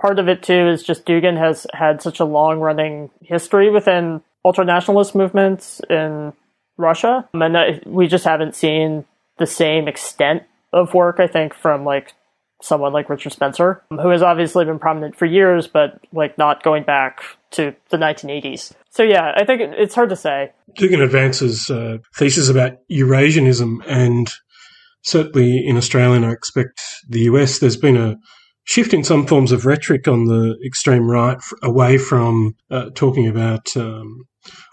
part 0.00 0.18
of 0.18 0.28
it 0.28 0.42
too 0.42 0.68
is 0.68 0.82
just 0.82 1.04
Dugin 1.04 1.38
has 1.38 1.66
had 1.72 2.02
such 2.02 2.20
a 2.20 2.24
long 2.24 2.60
running 2.60 3.10
history 3.22 3.70
within 3.70 4.22
ultranationalist 4.44 5.14
movements 5.14 5.80
in 5.90 6.32
Russia, 6.76 7.28
and 7.34 7.56
uh, 7.56 7.72
we 7.84 8.06
just 8.06 8.24
haven't 8.24 8.54
seen 8.54 9.04
the 9.38 9.46
same 9.46 9.88
extent 9.88 10.44
of 10.72 10.94
work. 10.94 11.20
I 11.20 11.26
think 11.26 11.54
from 11.54 11.84
like 11.84 12.14
someone 12.60 12.92
like 12.92 13.08
Richard 13.08 13.32
Spencer, 13.32 13.82
who 13.90 14.08
has 14.08 14.22
obviously 14.22 14.64
been 14.64 14.78
prominent 14.78 15.16
for 15.16 15.26
years, 15.26 15.66
but 15.66 16.00
like 16.12 16.36
not 16.38 16.62
going 16.62 16.84
back 16.84 17.22
to 17.52 17.74
the 17.88 17.96
1980s. 17.96 18.72
So 18.90 19.02
yeah, 19.02 19.32
I 19.36 19.44
think 19.44 19.60
it's 19.60 19.94
hard 19.94 20.10
to 20.10 20.16
say. 20.16 20.52
Dugin 20.78 21.02
advances 21.02 21.70
uh, 21.70 21.98
thesis 22.16 22.48
about 22.48 22.78
Eurasianism, 22.90 23.78
and 23.86 24.30
certainly 25.02 25.66
in 25.66 25.76
Australia, 25.76 26.16
and 26.16 26.26
I 26.26 26.32
expect 26.32 26.80
the 27.08 27.20
US, 27.20 27.58
there's 27.58 27.76
been 27.76 27.96
a 27.96 28.16
shift 28.64 28.94
in 28.94 29.04
some 29.04 29.26
forms 29.26 29.52
of 29.52 29.66
rhetoric 29.66 30.06
on 30.06 30.26
the 30.26 30.56
extreme 30.64 31.10
right 31.10 31.38
away 31.62 31.98
from 31.98 32.54
uh, 32.70 32.90
talking 32.94 33.26
about 33.26 33.76
um, 33.76 34.24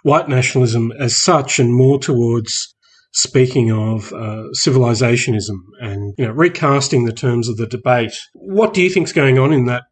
white 0.04 0.30
nationalism 0.30 0.91
as 1.00 1.21
such 1.21 1.60
and 1.60 1.73
more 1.73 2.00
towards 2.00 2.76
speaking 3.12 3.72
of 3.72 4.13
uh, 4.13 4.43
civilizationism 4.65 5.58
and 5.80 6.13
you 6.17 6.26
know, 6.26 6.32
recasting 6.32 7.06
the 7.06 7.13
terms 7.13 7.50
of 7.50 7.58
the 7.58 7.67
debate. 7.67 8.13
What 8.34 8.74
do 8.74 8.82
you 8.82 8.89
think 8.89 9.08
is 9.08 9.13
going 9.13 9.39
on 9.39 9.54
in 9.54 9.65
that 9.65 9.84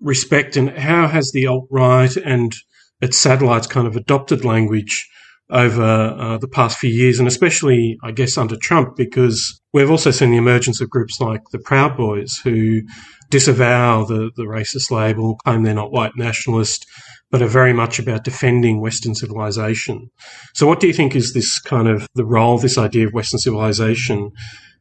respect, 0.00 0.56
and 0.56 0.70
how 0.70 1.06
has 1.08 1.30
the 1.32 1.46
alt 1.46 1.68
right 1.70 2.14
and 2.16 2.52
its 3.00 3.18
satellites 3.18 3.66
kind 3.66 3.86
of 3.86 3.96
adopted 3.96 4.44
language 4.44 5.08
over 5.52 5.82
uh, 5.82 6.38
the 6.38 6.48
past 6.48 6.78
few 6.78 6.90
years, 6.90 7.18
and 7.18 7.28
especially, 7.28 7.98
I 8.02 8.10
guess, 8.10 8.38
under 8.38 8.56
Trump, 8.56 8.96
because 8.96 9.60
we've 9.72 9.90
also 9.90 10.10
seen 10.10 10.30
the 10.30 10.38
emergence 10.38 10.80
of 10.80 10.88
groups 10.88 11.20
like 11.20 11.42
the 11.52 11.58
Proud 11.58 11.96
Boys 11.96 12.40
who 12.42 12.80
disavow 13.28 14.04
the, 14.04 14.30
the 14.36 14.44
racist 14.44 14.90
label, 14.90 15.36
claim 15.44 15.62
they're 15.62 15.74
not 15.74 15.92
white 15.92 16.12
nationalist, 16.16 16.86
but 17.30 17.42
are 17.42 17.48
very 17.48 17.72
much 17.72 17.98
about 17.98 18.24
defending 18.24 18.80
Western 18.80 19.14
civilization. 19.14 20.10
So, 20.54 20.66
what 20.66 20.80
do 20.80 20.86
you 20.86 20.92
think 20.92 21.14
is 21.14 21.34
this 21.34 21.60
kind 21.60 21.88
of 21.88 22.06
the 22.14 22.26
role 22.26 22.58
this 22.58 22.78
idea 22.78 23.06
of 23.06 23.12
Western 23.12 23.38
civilization? 23.38 24.30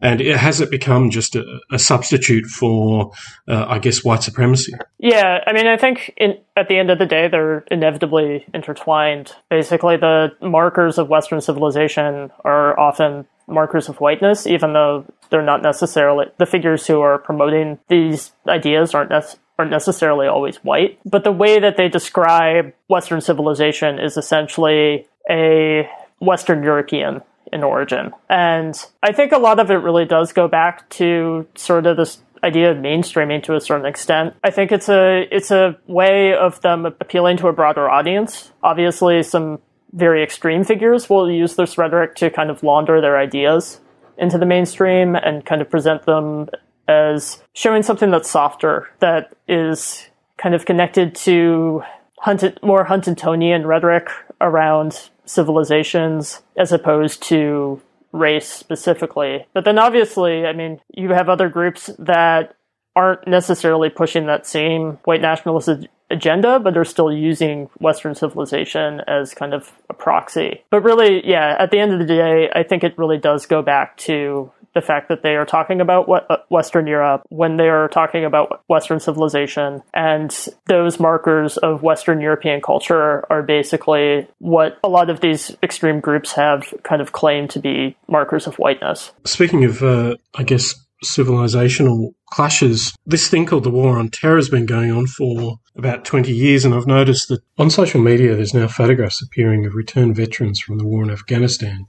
And 0.02 0.20
it, 0.22 0.36
has 0.36 0.62
it 0.62 0.72
become 0.72 1.10
just 1.10 1.36
a, 1.36 1.60
a 1.72 1.78
substitute 1.78 2.46
for, 2.46 3.12
uh, 3.48 3.66
I 3.68 3.80
guess, 3.80 4.04
white 4.04 4.24
supremacy? 4.24 4.74
Yeah, 4.98 5.40
I 5.46 5.54
mean, 5.54 5.68
I 5.68 5.78
think 5.78 6.14
in, 6.18 6.40
at 6.58 6.68
the 6.68 6.78
end 6.78 6.90
of 6.90 7.00
the 7.00 7.06
day, 7.06 7.28
they're 7.28 7.64
inevitably 7.70 8.46
intertwined. 8.54 9.34
Basically, 9.50 9.98
the 9.98 10.30
markers 10.42 10.98
of 10.98 11.08
Western 11.08 11.42
civilization 11.42 12.32
are 12.44 12.80
often 12.80 13.28
markers 13.48 13.90
of 13.90 13.98
whiteness, 13.98 14.48
even 14.48 14.74
though 14.74 15.06
they're 15.30 15.42
not 15.42 15.62
necessarily 15.62 16.28
the 16.38 16.46
figures 16.46 16.88
who 16.88 17.02
are 17.02 17.18
promoting 17.18 17.80
these 17.88 18.32
ideas 18.48 18.94
aren't 18.94 19.10
necessarily 19.10 19.40
aren't 19.60 19.72
necessarily 19.72 20.26
always 20.26 20.58
white, 20.64 20.98
but 21.06 21.24
the 21.24 21.32
way 21.32 21.60
that 21.60 21.78
they 21.78 21.88
describe 21.88 22.74
Western 22.88 23.22
civilization 23.22 24.00
is 24.00 24.18
essentially 24.18 25.06
a 25.30 25.88
Western 26.20 26.64
European 26.64 27.22
in 27.52 27.64
origin. 27.64 28.12
And 28.30 28.76
I 29.04 29.12
think 29.12 29.32
a 29.32 29.38
lot 29.38 29.60
of 29.60 29.70
it 29.70 29.76
really 29.76 30.06
does 30.06 30.34
go 30.34 30.48
back 30.48 30.90
to 30.92 31.48
sort 31.56 31.86
of 31.86 31.98
this 31.98 32.22
idea 32.44 32.72
of 32.72 32.78
mainstreaming 32.78 33.44
to 33.44 33.56
a 33.56 33.62
certain 33.62 33.86
extent. 33.86 34.34
I 34.44 34.50
think 34.50 34.72
it's 34.72 34.90
a 34.90 35.28
it's 35.32 35.52
a 35.52 35.78
way 35.88 36.34
of 36.34 36.62
them 36.62 36.86
appealing 36.86 37.38
to 37.38 37.48
a 37.48 37.54
broader 37.54 37.90
audience. 37.90 38.52
Obviously, 38.64 39.22
some 39.24 39.60
very 39.94 40.24
extreme 40.24 40.64
figures 40.64 41.10
will 41.10 41.30
use 41.30 41.56
this 41.56 41.78
rhetoric 41.78 42.16
to 42.16 42.30
kind 42.30 42.50
of 42.50 42.64
launder 42.64 43.02
their 43.02 43.18
ideas 43.18 43.80
into 44.18 44.38
the 44.38 44.46
mainstream 44.46 45.16
and 45.16 45.46
kind 45.46 45.62
of 45.62 45.70
present 45.70 46.04
them 46.04 46.48
as 46.88 47.44
showing 47.54 47.84
something 47.84 48.12
that's 48.12 48.30
softer, 48.30 48.90
that 49.00 49.34
is 49.48 50.08
kind 50.38 50.56
of 50.56 50.66
connected 50.66 51.16
to 51.16 51.84
hunted, 52.20 52.60
more 52.62 52.86
Huntonian 52.86 53.66
rhetoric 53.66 54.10
around 54.40 55.10
civilizations 55.26 56.42
as 56.58 56.72
opposed 56.72 57.24
to 57.24 57.82
race 58.12 58.50
specifically. 58.50 59.46
But 59.54 59.66
then 59.66 59.78
obviously, 59.78 60.46
I 60.46 60.54
mean, 60.54 60.82
you 60.94 61.10
have 61.10 61.30
other 61.30 61.50
groups 61.50 61.90
that 62.00 62.56
aren't 62.96 63.28
necessarily 63.28 63.90
pushing 63.90 64.26
that 64.26 64.46
same 64.46 65.00
white 65.06 65.22
nationalist 65.22 65.70
agenda, 66.10 66.60
but 66.60 66.74
they're 66.74 66.84
still 66.84 67.12
using 67.12 67.70
Western 67.80 68.14
civilization 68.16 69.02
as 69.08 69.34
kind 69.34 69.54
of 69.54 69.72
a 69.90 69.94
proxy. 69.94 70.64
But 70.70 70.84
really, 70.84 71.26
yeah, 71.28 71.56
at 71.58 71.72
the 71.72 71.80
end 71.80 71.94
of 71.94 72.00
the 72.00 72.06
day, 72.06 72.50
I 72.54 72.64
think 72.64 72.84
it 72.84 72.98
really 72.98 73.18
does 73.18 73.46
go 73.46 73.62
back 73.62 73.96
to 73.98 74.52
the 74.74 74.82
fact 74.82 75.10
that 75.10 75.24
they 75.24 75.36
are 75.36 75.46
talking 75.46 75.82
about 75.82 76.10
uh, 76.10 76.38
Western 76.50 76.88
Europe 76.88 77.24
when 77.30 77.58
they 77.58 77.70
are 77.70 77.88
talking 77.88 78.26
about 78.26 78.64
Western 78.68 79.00
civilization, 79.00 79.82
and 79.94 80.48
those 80.68 81.00
markers 81.00 81.58
of 81.58 81.84
Western 81.84 82.22
European 82.22 82.62
culture 82.62 83.26
are 83.32 83.44
basically 83.44 84.28
what 84.40 84.80
a 84.84 84.90
lot 84.90 85.10
of 85.10 85.22
these 85.22 85.56
extreme 85.62 86.00
groups 86.00 86.32
have 86.34 86.74
kind 86.84 87.02
of 87.02 87.12
claimed 87.12 87.50
to 87.50 87.60
be 87.60 87.96
markers 88.08 88.48
of 88.48 88.56
whiteness. 88.56 89.12
Speaking 89.26 89.66
of, 89.66 89.84
uh, 89.84 90.16
I 90.36 90.44
guess, 90.44 90.76
civilizational 91.04 92.14
clashes. 92.28 92.96
This 93.06 93.28
thing 93.28 93.46
called 93.46 93.64
the 93.64 93.72
War 93.72 93.98
on 93.98 94.10
Terror 94.10 94.36
has 94.36 94.50
been 94.50 94.66
going 94.66 94.92
on 94.92 95.08
for 95.08 95.60
about 95.76 96.06
20 96.06 96.32
years, 96.32 96.64
and 96.64 96.74
I've 96.74 96.88
noticed 96.88 97.30
that 97.30 97.42
on 97.58 97.70
social 97.70 98.02
media 98.02 98.36
there's 98.36 98.54
now 98.54 98.68
photographs 98.68 99.22
appearing 99.22 99.66
of 99.66 99.74
returned 99.74 100.16
veterans 100.16 100.60
from 100.60 100.78
the 100.78 100.86
war 100.86 101.04
in 101.04 101.10
Afghanistan 101.10 101.88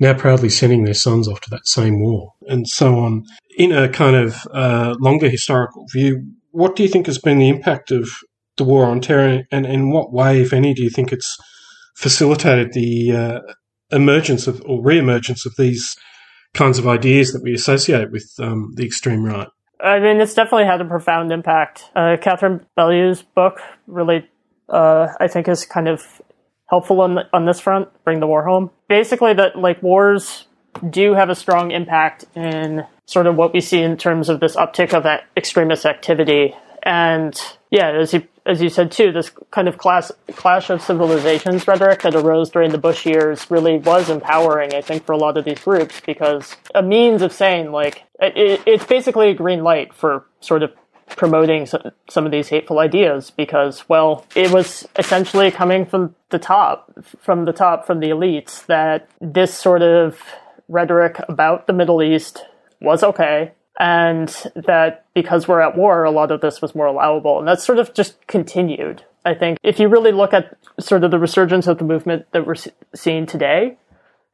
now 0.00 0.14
proudly 0.14 0.48
sending 0.48 0.84
their 0.84 0.94
sons 0.94 1.28
off 1.28 1.40
to 1.42 1.50
that 1.50 1.66
same 1.66 2.02
war, 2.02 2.32
and 2.48 2.68
so 2.68 2.98
on. 2.98 3.24
In 3.56 3.72
a 3.72 3.88
kind 3.88 4.16
of 4.16 4.46
uh, 4.52 4.96
longer 5.00 5.28
historical 5.28 5.86
view, 5.92 6.26
what 6.50 6.76
do 6.76 6.82
you 6.82 6.88
think 6.88 7.06
has 7.06 7.18
been 7.18 7.38
the 7.38 7.48
impact 7.48 7.90
of 7.90 8.08
the 8.56 8.64
war 8.64 8.84
on 8.84 9.00
terror, 9.00 9.42
and 9.50 9.66
in 9.66 9.90
what 9.90 10.12
way, 10.12 10.40
if 10.42 10.52
any, 10.52 10.74
do 10.74 10.82
you 10.82 10.90
think 10.90 11.12
it's 11.12 11.36
facilitated 11.96 12.72
the 12.72 13.12
uh, 13.12 13.40
emergence 13.90 14.46
of 14.46 14.62
or 14.66 14.82
re-emergence 14.82 15.46
of 15.46 15.54
these 15.56 15.96
kinds 16.54 16.78
of 16.78 16.86
ideas 16.86 17.32
that 17.32 17.42
we 17.42 17.54
associate 17.54 18.10
with 18.10 18.30
um, 18.38 18.72
the 18.74 18.84
extreme 18.84 19.24
right? 19.24 19.48
I 19.82 19.98
mean, 19.98 20.20
it's 20.20 20.34
definitely 20.34 20.66
had 20.66 20.80
a 20.80 20.84
profound 20.84 21.32
impact. 21.32 21.90
Uh, 21.96 22.16
Catherine 22.20 22.64
Belew's 22.76 23.22
book 23.22 23.60
really, 23.86 24.28
uh, 24.68 25.08
I 25.18 25.26
think, 25.26 25.46
has 25.46 25.64
kind 25.64 25.88
of 25.88 26.22
helpful 26.72 27.02
on, 27.02 27.18
on 27.34 27.44
this 27.44 27.60
front, 27.60 27.86
bring 28.02 28.18
the 28.18 28.26
war 28.26 28.42
home. 28.42 28.70
Basically, 28.88 29.34
that 29.34 29.56
like 29.56 29.82
wars 29.82 30.46
do 30.88 31.12
have 31.12 31.28
a 31.28 31.34
strong 31.34 31.70
impact 31.70 32.24
in 32.34 32.86
sort 33.04 33.26
of 33.26 33.36
what 33.36 33.52
we 33.52 33.60
see 33.60 33.82
in 33.82 33.98
terms 33.98 34.30
of 34.30 34.40
this 34.40 34.56
uptick 34.56 34.94
of 34.94 35.02
that 35.02 35.24
extremist 35.36 35.84
activity. 35.84 36.54
And 36.82 37.38
yeah, 37.70 37.90
as 37.90 38.14
you 38.14 38.26
as 38.46 38.62
you 38.62 38.70
said 38.70 38.90
too, 38.90 39.12
this 39.12 39.30
kind 39.50 39.68
of 39.68 39.76
class, 39.76 40.10
clash 40.34 40.70
of 40.70 40.80
civilizations 40.80 41.68
rhetoric 41.68 42.02
that 42.02 42.14
arose 42.14 42.48
during 42.48 42.72
the 42.72 42.78
Bush 42.78 43.04
years 43.04 43.48
really 43.50 43.76
was 43.76 44.08
empowering, 44.08 44.74
I 44.74 44.80
think, 44.80 45.04
for 45.04 45.12
a 45.12 45.18
lot 45.18 45.36
of 45.36 45.44
these 45.44 45.60
groups 45.60 46.00
because 46.00 46.56
a 46.74 46.82
means 46.82 47.20
of 47.20 47.34
saying 47.34 47.70
like 47.70 48.02
it, 48.18 48.62
it's 48.66 48.86
basically 48.86 49.28
a 49.28 49.34
green 49.34 49.62
light 49.62 49.92
for 49.92 50.24
sort 50.40 50.62
of 50.62 50.72
promoting 51.08 51.66
some 51.66 52.26
of 52.26 52.32
these 52.32 52.48
hateful 52.48 52.78
ideas 52.78 53.30
because, 53.30 53.88
well, 53.88 54.24
it 54.34 54.50
was 54.50 54.86
essentially 54.96 55.50
coming 55.50 55.86
from 55.86 56.14
the 56.30 56.38
top, 56.38 56.90
from 57.20 57.44
the 57.44 57.52
top, 57.52 57.86
from 57.86 58.00
the 58.00 58.08
elites, 58.08 58.64
that 58.66 59.08
this 59.20 59.54
sort 59.54 59.82
of 59.82 60.20
rhetoric 60.68 61.20
about 61.28 61.66
the 61.66 61.72
Middle 61.72 62.02
East 62.02 62.44
was 62.80 63.02
okay. 63.02 63.52
And 63.78 64.28
that 64.54 65.06
because 65.14 65.48
we're 65.48 65.60
at 65.60 65.76
war, 65.76 66.04
a 66.04 66.10
lot 66.10 66.30
of 66.30 66.40
this 66.40 66.60
was 66.60 66.74
more 66.74 66.86
allowable. 66.86 67.38
And 67.38 67.48
that's 67.48 67.64
sort 67.64 67.78
of 67.78 67.94
just 67.94 68.26
continued. 68.26 69.04
I 69.24 69.34
think 69.34 69.58
if 69.62 69.78
you 69.78 69.88
really 69.88 70.12
look 70.12 70.34
at 70.34 70.56
sort 70.80 71.04
of 71.04 71.10
the 71.10 71.18
resurgence 71.18 71.66
of 71.66 71.78
the 71.78 71.84
movement 71.84 72.26
that 72.32 72.46
we're 72.46 72.56
seeing 72.94 73.26
today, 73.26 73.78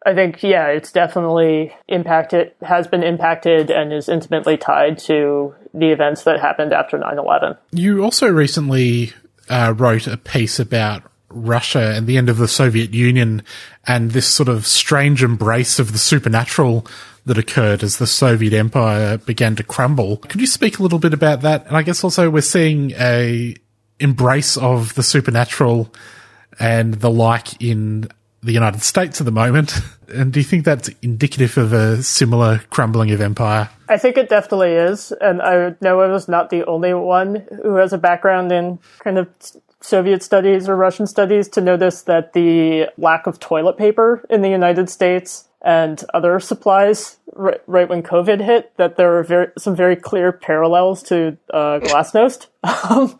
I 0.07 0.15
think, 0.15 0.43
yeah, 0.43 0.69
it's 0.69 0.93
definitely 0.93 1.75
impacted, 1.89 2.53
has 2.63 2.87
been 2.87 3.03
impacted, 3.03 3.71
and 3.71 3.93
is 3.93 4.09
intimately 4.09 4.57
tied 4.57 4.99
to 5.01 5.55
the 5.75 5.91
events 5.91 6.23
that 6.23 6.41
happened 6.41 6.73
after 6.73 6.97
9 6.97 7.19
11. 7.19 7.57
You 7.73 8.05
also 8.05 8.29
recently 8.29 9.13
uh, 9.49 9.75
wrote 9.77 10.07
a 10.07 10.17
piece 10.17 10.59
about 10.59 11.03
Russia 11.31 11.95
and 11.95 12.07
the 12.07 12.17
end 12.17 12.29
of 12.29 12.39
the 12.39 12.49
Soviet 12.49 12.95
Union 12.95 13.43
and 13.87 14.13
this 14.13 14.27
sort 14.27 14.49
of 14.49 14.67
strange 14.67 15.23
embrace 15.23 15.79
of 15.79 15.93
the 15.93 15.99
supernatural 15.99 16.87
that 17.27 17.37
occurred 17.37 17.83
as 17.83 17.99
the 17.99 18.07
Soviet 18.07 18.55
Empire 18.55 19.19
began 19.19 19.55
to 19.57 19.63
crumble. 19.63 20.17
Could 20.17 20.41
you 20.41 20.47
speak 20.47 20.79
a 20.79 20.83
little 20.83 20.99
bit 20.99 21.13
about 21.13 21.43
that? 21.43 21.67
And 21.67 21.77
I 21.77 21.83
guess 21.83 22.03
also 22.03 22.31
we're 22.31 22.41
seeing 22.41 22.93
a 22.93 23.55
embrace 24.01 24.57
of 24.57 24.95
the 24.95 25.03
supernatural 25.03 25.93
and 26.59 26.95
the 26.95 27.11
like 27.11 27.61
in 27.61 28.09
the 28.43 28.53
United 28.53 28.83
States 28.83 29.21
at 29.21 29.25
the 29.25 29.33
moment. 29.33 29.75
And 30.11 30.33
do 30.33 30.41
you 30.41 30.45
think 30.45 30.65
that's 30.65 30.89
indicative 31.03 31.59
of 31.59 31.75
a 31.75 32.03
similar 32.03 32.63
crumbling 32.71 33.11
of 33.11 33.21
empire? 33.21 33.69
I 33.91 33.99
think 33.99 34.17
it 34.17 34.31
definitely 34.31 34.73
is. 34.73 35.13
And 35.21 35.43
I 35.43 35.75
know 35.83 36.01
I 36.01 36.07
was 36.07 36.29
not 36.29 36.49
the 36.49 36.65
only 36.65 36.95
one 36.95 37.47
who 37.63 37.75
has 37.75 37.93
a 37.93 37.99
background 37.99 38.51
in 38.51 38.79
kind 39.01 39.19
of 39.19 39.29
Soviet 39.83 40.23
studies 40.23 40.67
or 40.67 40.77
Russian 40.77 41.07
studies 41.07 41.47
to 41.49 41.61
notice 41.61 42.01
that 42.05 42.33
the 42.33 42.89
lack 42.97 43.27
of 43.27 43.39
toilet 43.39 43.77
paper 43.77 44.25
in 44.31 44.41
the 44.41 44.49
United 44.49 44.89
States 44.89 45.49
and 45.61 46.03
other 46.15 46.41
supplies 46.41 47.19
right, 47.35 47.61
right 47.67 47.89
when 47.89 48.03
COVID 48.03 48.45
hit, 48.45 48.77
that 48.77 48.97
there 48.97 49.11
were 49.11 49.25
very, 49.25 49.49
some 49.59 49.77
very 49.77 49.97
clear 49.97 50.33
parallels 50.33 51.03
to 51.05 51.37
uh, 51.53 51.81
Glasnost. 51.81 52.47
Um, 52.91 53.19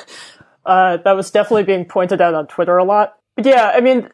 uh, 0.66 0.96
that 0.98 1.12
was 1.12 1.30
definitely 1.30 1.64
being 1.64 1.84
pointed 1.84 2.20
out 2.20 2.34
on 2.34 2.46
Twitter 2.46 2.76
a 2.76 2.84
lot. 2.84 3.18
But 3.36 3.46
yeah, 3.46 3.72
I 3.74 3.80
mean, 3.80 4.08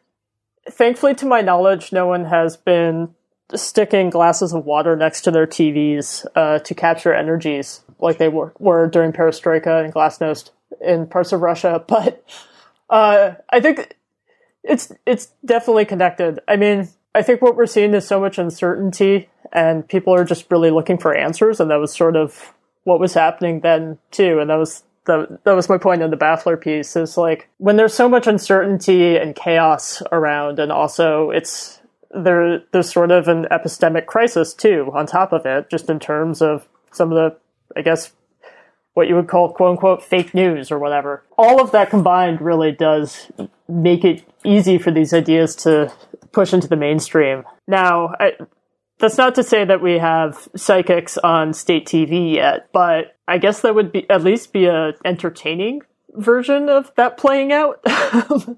thankfully, 0.68 1.14
to 1.16 1.26
my 1.26 1.40
knowledge, 1.40 1.92
no 1.92 2.06
one 2.06 2.26
has 2.26 2.56
been 2.56 3.14
sticking 3.54 4.10
glasses 4.10 4.52
of 4.52 4.64
water 4.64 4.96
next 4.96 5.22
to 5.22 5.30
their 5.30 5.46
TVs 5.46 6.26
uh, 6.34 6.58
to 6.60 6.74
capture 6.74 7.12
energies 7.12 7.82
like 7.98 8.18
they 8.18 8.28
were, 8.28 8.52
were 8.58 8.86
during 8.88 9.12
Perestroika 9.12 9.84
and 9.84 9.92
Glasnost 9.92 10.50
in 10.80 11.06
parts 11.06 11.32
of 11.32 11.40
Russia. 11.40 11.84
But 11.88 12.24
uh, 12.90 13.34
I 13.50 13.60
think 13.60 13.96
it's 14.62 14.92
it's 15.06 15.32
definitely 15.44 15.84
connected. 15.84 16.40
I 16.48 16.56
mean, 16.56 16.88
I 17.14 17.22
think 17.22 17.42
what 17.42 17.56
we're 17.56 17.66
seeing 17.66 17.94
is 17.94 18.06
so 18.06 18.20
much 18.20 18.38
uncertainty, 18.38 19.28
and 19.52 19.86
people 19.88 20.14
are 20.14 20.24
just 20.24 20.50
really 20.50 20.70
looking 20.70 20.98
for 20.98 21.16
answers, 21.16 21.60
and 21.60 21.70
that 21.70 21.80
was 21.80 21.94
sort 21.94 22.16
of 22.16 22.52
what 22.84 23.00
was 23.00 23.14
happening 23.14 23.60
then 23.60 23.98
too. 24.10 24.38
And 24.40 24.50
that 24.50 24.56
was 24.56 24.84
that, 25.06 25.44
that 25.44 25.52
was 25.52 25.68
my 25.68 25.78
point 25.78 26.02
in 26.02 26.10
the 26.10 26.16
Baffler 26.16 26.60
piece 26.60 26.96
is 26.96 27.16
like 27.16 27.48
when 27.58 27.76
there's 27.76 27.94
so 27.94 28.08
much 28.08 28.26
uncertainty 28.26 29.16
and 29.16 29.34
chaos 29.34 30.02
around 30.12 30.58
and 30.58 30.72
also 30.72 31.30
it's 31.30 31.80
there 32.10 32.60
there's 32.72 32.92
sort 32.92 33.10
of 33.10 33.28
an 33.28 33.46
epistemic 33.50 34.06
crisis 34.06 34.54
too 34.54 34.90
on 34.94 35.06
top 35.06 35.32
of 35.32 35.44
it 35.46 35.68
just 35.70 35.90
in 35.90 35.98
terms 35.98 36.40
of 36.40 36.66
some 36.92 37.12
of 37.12 37.16
the 37.16 37.36
I 37.76 37.82
guess 37.82 38.12
what 38.94 39.08
you 39.08 39.16
would 39.16 39.28
call 39.28 39.52
quote 39.52 39.72
unquote 39.72 40.02
fake 40.02 40.32
news 40.32 40.70
or 40.70 40.78
whatever. 40.78 41.22
All 41.36 41.60
of 41.60 41.72
that 41.72 41.90
combined 41.90 42.40
really 42.40 42.72
does 42.72 43.30
make 43.68 44.04
it 44.04 44.24
easy 44.44 44.78
for 44.78 44.90
these 44.90 45.12
ideas 45.12 45.54
to 45.56 45.92
push 46.32 46.52
into 46.52 46.68
the 46.68 46.76
mainstream. 46.76 47.44
Now, 47.66 48.14
I, 48.18 48.32
that's 49.04 49.18
not 49.18 49.34
to 49.34 49.42
say 49.42 49.66
that 49.66 49.82
we 49.82 49.98
have 49.98 50.48
psychics 50.56 51.18
on 51.18 51.52
state 51.52 51.86
TV 51.86 52.32
yet, 52.36 52.70
but 52.72 53.18
I 53.28 53.36
guess 53.36 53.60
that 53.60 53.74
would 53.74 53.92
be 53.92 54.08
at 54.08 54.24
least 54.24 54.50
be 54.50 54.64
a 54.64 54.94
entertaining 55.04 55.82
version 56.14 56.70
of 56.70 56.90
that 56.96 57.18
playing 57.18 57.52
out. 57.52 57.84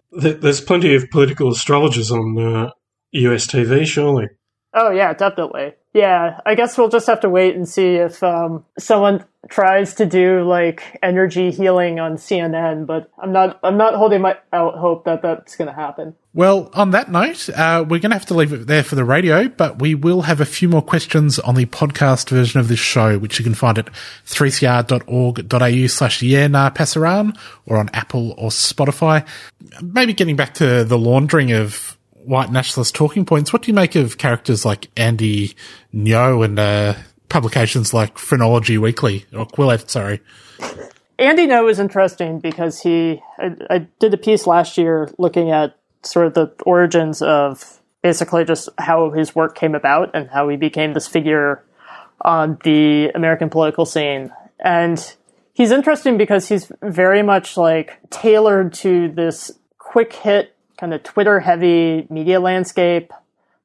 There's 0.12 0.60
plenty 0.60 0.94
of 0.94 1.10
political 1.10 1.50
astrologers 1.50 2.12
on 2.12 2.38
uh, 2.38 2.70
US 3.10 3.48
TV, 3.48 3.84
surely. 3.84 4.28
Oh 4.72 4.92
yeah, 4.92 5.14
definitely. 5.14 5.72
Yeah, 5.96 6.40
I 6.44 6.56
guess 6.56 6.76
we'll 6.76 6.90
just 6.90 7.06
have 7.06 7.20
to 7.20 7.30
wait 7.30 7.56
and 7.56 7.66
see 7.66 7.94
if 7.94 8.22
um, 8.22 8.66
someone 8.78 9.24
tries 9.48 9.94
to 9.94 10.04
do 10.04 10.42
like 10.42 10.98
energy 11.02 11.50
healing 11.50 11.98
on 11.98 12.16
CNN, 12.16 12.84
but 12.84 13.10
I'm 13.18 13.32
not. 13.32 13.58
I'm 13.62 13.78
not 13.78 13.94
holding 13.94 14.20
my 14.20 14.36
out 14.52 14.76
hope 14.76 15.06
that 15.06 15.22
that's 15.22 15.56
going 15.56 15.68
to 15.68 15.74
happen. 15.74 16.14
Well, 16.34 16.68
on 16.74 16.90
that 16.90 17.10
note, 17.10 17.48
uh, 17.48 17.82
we're 17.88 18.00
going 18.00 18.10
to 18.10 18.18
have 18.18 18.26
to 18.26 18.34
leave 18.34 18.52
it 18.52 18.66
there 18.66 18.82
for 18.82 18.94
the 18.94 19.06
radio, 19.06 19.48
but 19.48 19.78
we 19.78 19.94
will 19.94 20.20
have 20.20 20.38
a 20.38 20.44
few 20.44 20.68
more 20.68 20.82
questions 20.82 21.38
on 21.38 21.54
the 21.54 21.64
podcast 21.64 22.28
version 22.28 22.60
of 22.60 22.68
this 22.68 22.78
show, 22.78 23.18
which 23.18 23.38
you 23.38 23.42
can 23.42 23.54
find 23.54 23.78
at 23.78 23.88
3cr.org.au 24.26 25.86
slash 25.86 26.20
yeah 26.20 26.68
pass 26.68 26.94
around 26.94 27.38
or 27.64 27.78
on 27.78 27.88
Apple 27.94 28.34
or 28.36 28.50
Spotify. 28.50 29.26
Maybe 29.80 30.12
getting 30.12 30.36
back 30.36 30.52
to 30.54 30.84
the 30.84 30.98
laundering 30.98 31.52
of 31.52 31.95
white 32.26 32.50
nationalist 32.50 32.94
talking 32.94 33.24
points. 33.24 33.52
What 33.52 33.62
do 33.62 33.70
you 33.70 33.74
make 33.74 33.94
of 33.94 34.18
characters 34.18 34.64
like 34.64 34.90
Andy 34.96 35.54
Ngo 35.94 36.44
and 36.44 36.58
uh, 36.58 36.94
publications 37.28 37.94
like 37.94 38.18
Phrenology 38.18 38.78
Weekly 38.78 39.26
or 39.32 39.46
Quillette? 39.46 39.88
Sorry. 39.88 40.20
Andy 41.18 41.46
Ngo 41.46 41.70
is 41.70 41.78
interesting 41.78 42.40
because 42.40 42.80
he, 42.80 43.22
I, 43.38 43.56
I 43.70 43.78
did 43.98 44.12
a 44.12 44.18
piece 44.18 44.46
last 44.46 44.76
year 44.76 45.10
looking 45.18 45.50
at 45.50 45.76
sort 46.02 46.26
of 46.26 46.34
the 46.34 46.52
origins 46.64 47.22
of 47.22 47.80
basically 48.02 48.44
just 48.44 48.68
how 48.78 49.10
his 49.10 49.34
work 49.34 49.56
came 49.56 49.74
about 49.74 50.10
and 50.14 50.28
how 50.30 50.48
he 50.48 50.56
became 50.56 50.92
this 50.92 51.08
figure 51.08 51.64
on 52.20 52.58
the 52.64 53.10
American 53.14 53.50
political 53.50 53.86
scene. 53.86 54.32
And 54.60 55.16
he's 55.54 55.70
interesting 55.70 56.18
because 56.18 56.48
he's 56.48 56.70
very 56.82 57.22
much 57.22 57.56
like 57.56 57.98
tailored 58.10 58.74
to 58.74 59.08
this 59.08 59.52
quick 59.78 60.12
hit 60.12 60.55
kind 60.78 60.94
of 60.94 61.02
Twitter 61.02 61.40
heavy 61.40 62.06
media 62.10 62.40
landscape 62.40 63.12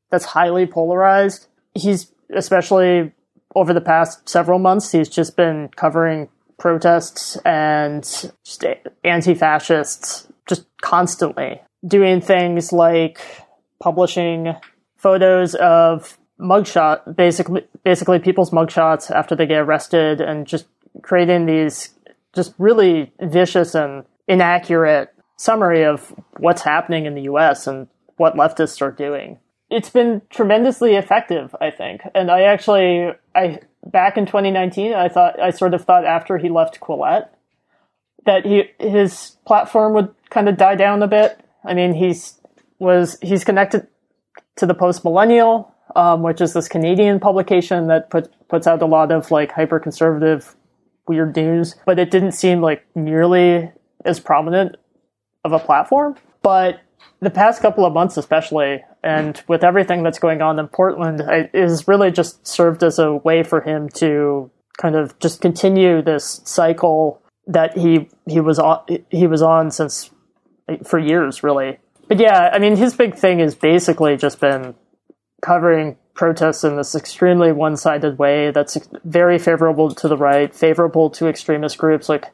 that's 0.09 0.25
highly 0.25 0.65
polarized. 0.65 1.47
He's 1.73 2.11
especially 2.33 3.11
over 3.55 3.73
the 3.73 3.81
past 3.81 4.29
several 4.29 4.59
months, 4.59 4.91
he's 4.91 5.09
just 5.09 5.35
been 5.35 5.69
covering 5.75 6.29
protests 6.57 7.37
and 7.43 8.31
anti-fascists 9.03 10.27
just 10.47 10.65
constantly 10.81 11.59
doing 11.85 12.21
things 12.21 12.71
like 12.71 13.19
publishing 13.79 14.53
photos 14.95 15.55
of 15.55 16.17
mugshot 16.39 17.15
basically 17.15 17.61
basically 17.83 18.19
people's 18.19 18.51
mugshots 18.51 19.09
after 19.11 19.35
they 19.35 19.45
get 19.45 19.59
arrested 19.59 20.21
and 20.21 20.45
just 20.45 20.65
creating 21.01 21.45
these 21.47 21.89
just 22.33 22.53
really 22.59 23.11
vicious 23.19 23.73
and 23.73 24.05
inaccurate 24.27 25.13
summary 25.41 25.83
of 25.83 26.13
what's 26.37 26.61
happening 26.61 27.05
in 27.05 27.15
the 27.15 27.23
US 27.23 27.65
and 27.65 27.87
what 28.17 28.35
leftists 28.35 28.81
are 28.81 28.91
doing. 28.91 29.39
It's 29.71 29.89
been 29.89 30.21
tremendously 30.29 30.95
effective, 30.95 31.55
I 31.59 31.71
think. 31.71 32.01
And 32.13 32.29
I 32.29 32.43
actually 32.43 33.11
I 33.33 33.59
back 33.83 34.17
in 34.17 34.25
2019, 34.25 34.93
I 34.93 35.09
thought 35.09 35.39
I 35.39 35.49
sort 35.49 35.73
of 35.73 35.83
thought 35.83 36.05
after 36.05 36.37
he 36.37 36.49
left 36.49 36.79
Quillette 36.79 37.29
that 38.25 38.45
he 38.45 38.65
his 38.79 39.37
platform 39.47 39.93
would 39.93 40.13
kind 40.29 40.47
of 40.47 40.57
die 40.57 40.75
down 40.75 41.01
a 41.01 41.07
bit. 41.07 41.39
I 41.65 41.73
mean, 41.73 41.93
he's 41.95 42.39
was 42.77 43.17
he's 43.21 43.43
connected 43.43 43.87
to 44.57 44.67
the 44.67 44.75
Post 44.75 45.03
Millennial, 45.03 45.73
um, 45.95 46.21
which 46.21 46.39
is 46.39 46.53
this 46.53 46.67
Canadian 46.67 47.19
publication 47.19 47.87
that 47.87 48.11
put, 48.11 48.31
puts 48.47 48.67
out 48.67 48.81
a 48.81 48.85
lot 48.85 49.11
of 49.11 49.31
like 49.31 49.51
hyper 49.51 49.79
conservative 49.79 50.55
weird 51.07 51.35
news, 51.35 51.75
but 51.85 51.97
it 51.97 52.11
didn't 52.11 52.33
seem 52.33 52.61
like 52.61 52.85
nearly 52.95 53.71
as 54.05 54.19
prominent 54.19 54.75
of 55.43 55.53
a 55.53 55.59
platform. 55.59 56.15
But 56.41 56.81
the 57.19 57.29
past 57.29 57.61
couple 57.61 57.85
of 57.85 57.93
months, 57.93 58.17
especially, 58.17 58.83
and 59.03 59.41
with 59.47 59.63
everything 59.63 60.03
that's 60.03 60.19
going 60.19 60.41
on 60.41 60.59
in 60.59 60.67
Portland, 60.67 61.21
is 61.53 61.87
really 61.87 62.11
just 62.11 62.45
served 62.45 62.83
as 62.83 62.99
a 62.99 63.13
way 63.13 63.43
for 63.43 63.61
him 63.61 63.89
to 63.95 64.49
kind 64.77 64.95
of 64.95 65.17
just 65.19 65.41
continue 65.41 66.01
this 66.01 66.41
cycle 66.45 67.21
that 67.47 67.77
he 67.77 68.09
he 68.27 68.39
was 68.39 68.59
on 68.59 68.83
he 69.09 69.27
was 69.27 69.41
on 69.41 69.71
since 69.71 70.09
for 70.83 70.99
years, 70.99 71.43
really. 71.43 71.79
But 72.07 72.19
yeah, 72.19 72.49
I 72.51 72.59
mean, 72.59 72.75
his 72.75 72.93
big 72.93 73.15
thing 73.15 73.39
has 73.39 73.55
basically 73.55 74.17
just 74.17 74.39
been 74.39 74.75
covering 75.41 75.97
protests 76.13 76.63
in 76.63 76.75
this 76.75 76.93
extremely 76.93 77.51
one-sided 77.51 78.19
way 78.19 78.51
that's 78.51 78.77
very 79.03 79.39
favorable 79.39 79.93
to 79.95 80.07
the 80.07 80.17
right, 80.17 80.53
favorable 80.53 81.09
to 81.09 81.27
extremist 81.27 81.77
groups 81.77 82.09
like 82.09 82.25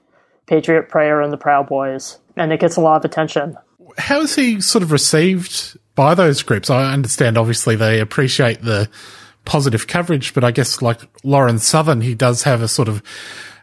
Patriot 0.48 0.90
Prayer 0.90 1.22
and 1.22 1.32
the 1.32 1.38
Proud 1.38 1.68
Boys, 1.68 2.20
and 2.38 2.52
it 2.52 2.60
gets 2.60 2.76
a 2.76 2.82
lot 2.82 2.98
of 2.98 3.06
attention. 3.06 3.58
How 3.98 4.22
is 4.22 4.36
he 4.36 4.62
sort 4.62 4.84
of 4.84 4.92
received 4.92 5.78
by 5.96 6.14
those 6.14 6.44
groups? 6.44 6.70
I 6.70 6.94
understand, 6.94 7.38
obviously, 7.38 7.76
they 7.76 8.00
appreciate 8.00 8.62
the 8.62 8.90
positive 9.46 9.88
coverage, 9.88 10.34
but 10.34 10.44
I 10.44 10.52
guess 10.52 10.82
like 10.82 11.02
Lauren 11.24 11.58
Southern, 11.58 12.02
he 12.02 12.14
does 12.14 12.44
have 12.44 12.62
a 12.62 12.68
sort 12.68 12.88
of 12.88 13.02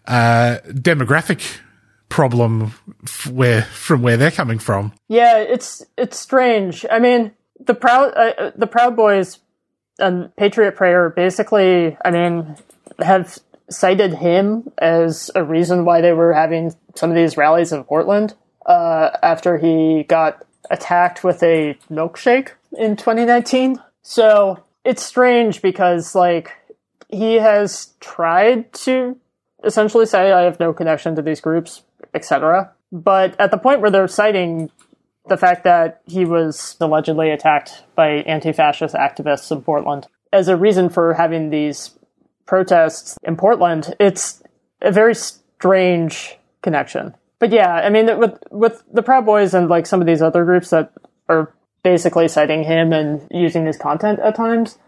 uh, 0.07 0.59
demographic 0.67 1.59
problem 2.09 2.73
where 3.31 3.63
from 3.63 4.03
where 4.03 4.17
they're 4.17 4.31
coming 4.31 4.59
from. 4.59 4.93
Yeah, 5.09 5.39
it's 5.39 5.85
it's 5.97 6.19
strange. 6.19 6.85
I 6.91 6.99
mean, 6.99 7.33
the 7.61 7.75
proud 7.75 8.15
uh, 8.15 8.53
the 8.57 8.67
Proud 8.67 8.97
Boys 8.97 9.39
and 9.99 10.35
Patriot 10.37 10.73
Prayer 10.73 11.11
basically, 11.11 11.97
I 12.05 12.11
mean, 12.11 12.57
have 12.99 13.39
cited 13.71 14.15
him 14.15 14.71
as 14.79 15.31
a 15.35 15.45
reason 15.45 15.85
why 15.85 16.01
they 16.01 16.13
were 16.13 16.33
having 16.33 16.75
some 16.95 17.11
of 17.11 17.17
these 17.17 17.37
rallies 17.37 17.73
in 17.73 17.85
Portland 17.85 18.35
uh, 18.67 19.11
after 19.23 19.59
he 19.59 20.05
got 20.05 20.45
attacked 20.71 21.23
with 21.23 21.43
a 21.43 21.77
milkshake 21.91 22.51
in 22.79 22.97
2019. 22.97 23.83
So 24.03 24.63
it's 24.85 25.03
strange 25.03 25.63
because 25.63 26.15
like 26.15 26.53
he 27.09 27.35
has 27.35 27.95
tried 28.01 28.73
to 28.73 29.17
essentially 29.63 30.07
say 30.07 30.33
I 30.33 30.43
have 30.43 30.61
no 30.61 30.73
connection 30.73 31.17
to 31.17 31.23
these 31.23 31.41
groups, 31.41 31.83
etc. 32.15 32.73
But 32.93 33.39
at 33.39 33.51
the 33.51 33.59
point 33.59 33.81
where 33.81 33.91
they're 33.91 34.09
citing 34.09 34.71
the 35.27 35.37
fact 35.37 35.65
that 35.65 36.03
he 36.07 36.25
was 36.25 36.77
allegedly 36.81 37.31
attacked 37.31 37.83
by 37.95 38.09
anti-fascist 38.09 38.95
activists 38.95 39.51
in 39.51 39.63
Portland 39.63 40.07
as 40.35 40.49
a 40.49 40.57
reason 40.57 40.89
for 40.89 41.15
having 41.15 41.51
these 41.51 41.97
protests 42.45 43.17
in 43.23 43.37
Portland, 43.37 43.95
it's 44.01 44.43
a 44.83 44.91
very 44.91 45.15
strange 45.15 46.37
connection. 46.61 47.15
But 47.45 47.53
yeah, 47.53 47.75
I 47.75 47.91
mean, 47.91 48.07
with 48.19 48.43
with 48.51 48.83
the 48.91 49.03
Proud 49.03 49.27
Boys 49.27 49.53
and 49.53 49.69
like 49.69 49.85
some 49.85 50.01
of 50.01 50.07
these 50.07 50.23
other 50.23 50.47
groups 50.47 50.71
that 50.71 50.91
are 51.29 51.55
basically 51.83 52.27
citing 52.27 52.65
him 52.65 52.91
and 52.95 53.21
using 53.31 53.67
his 53.67 53.77
content 53.77 54.19
at 54.21 54.35
times, 54.35 54.79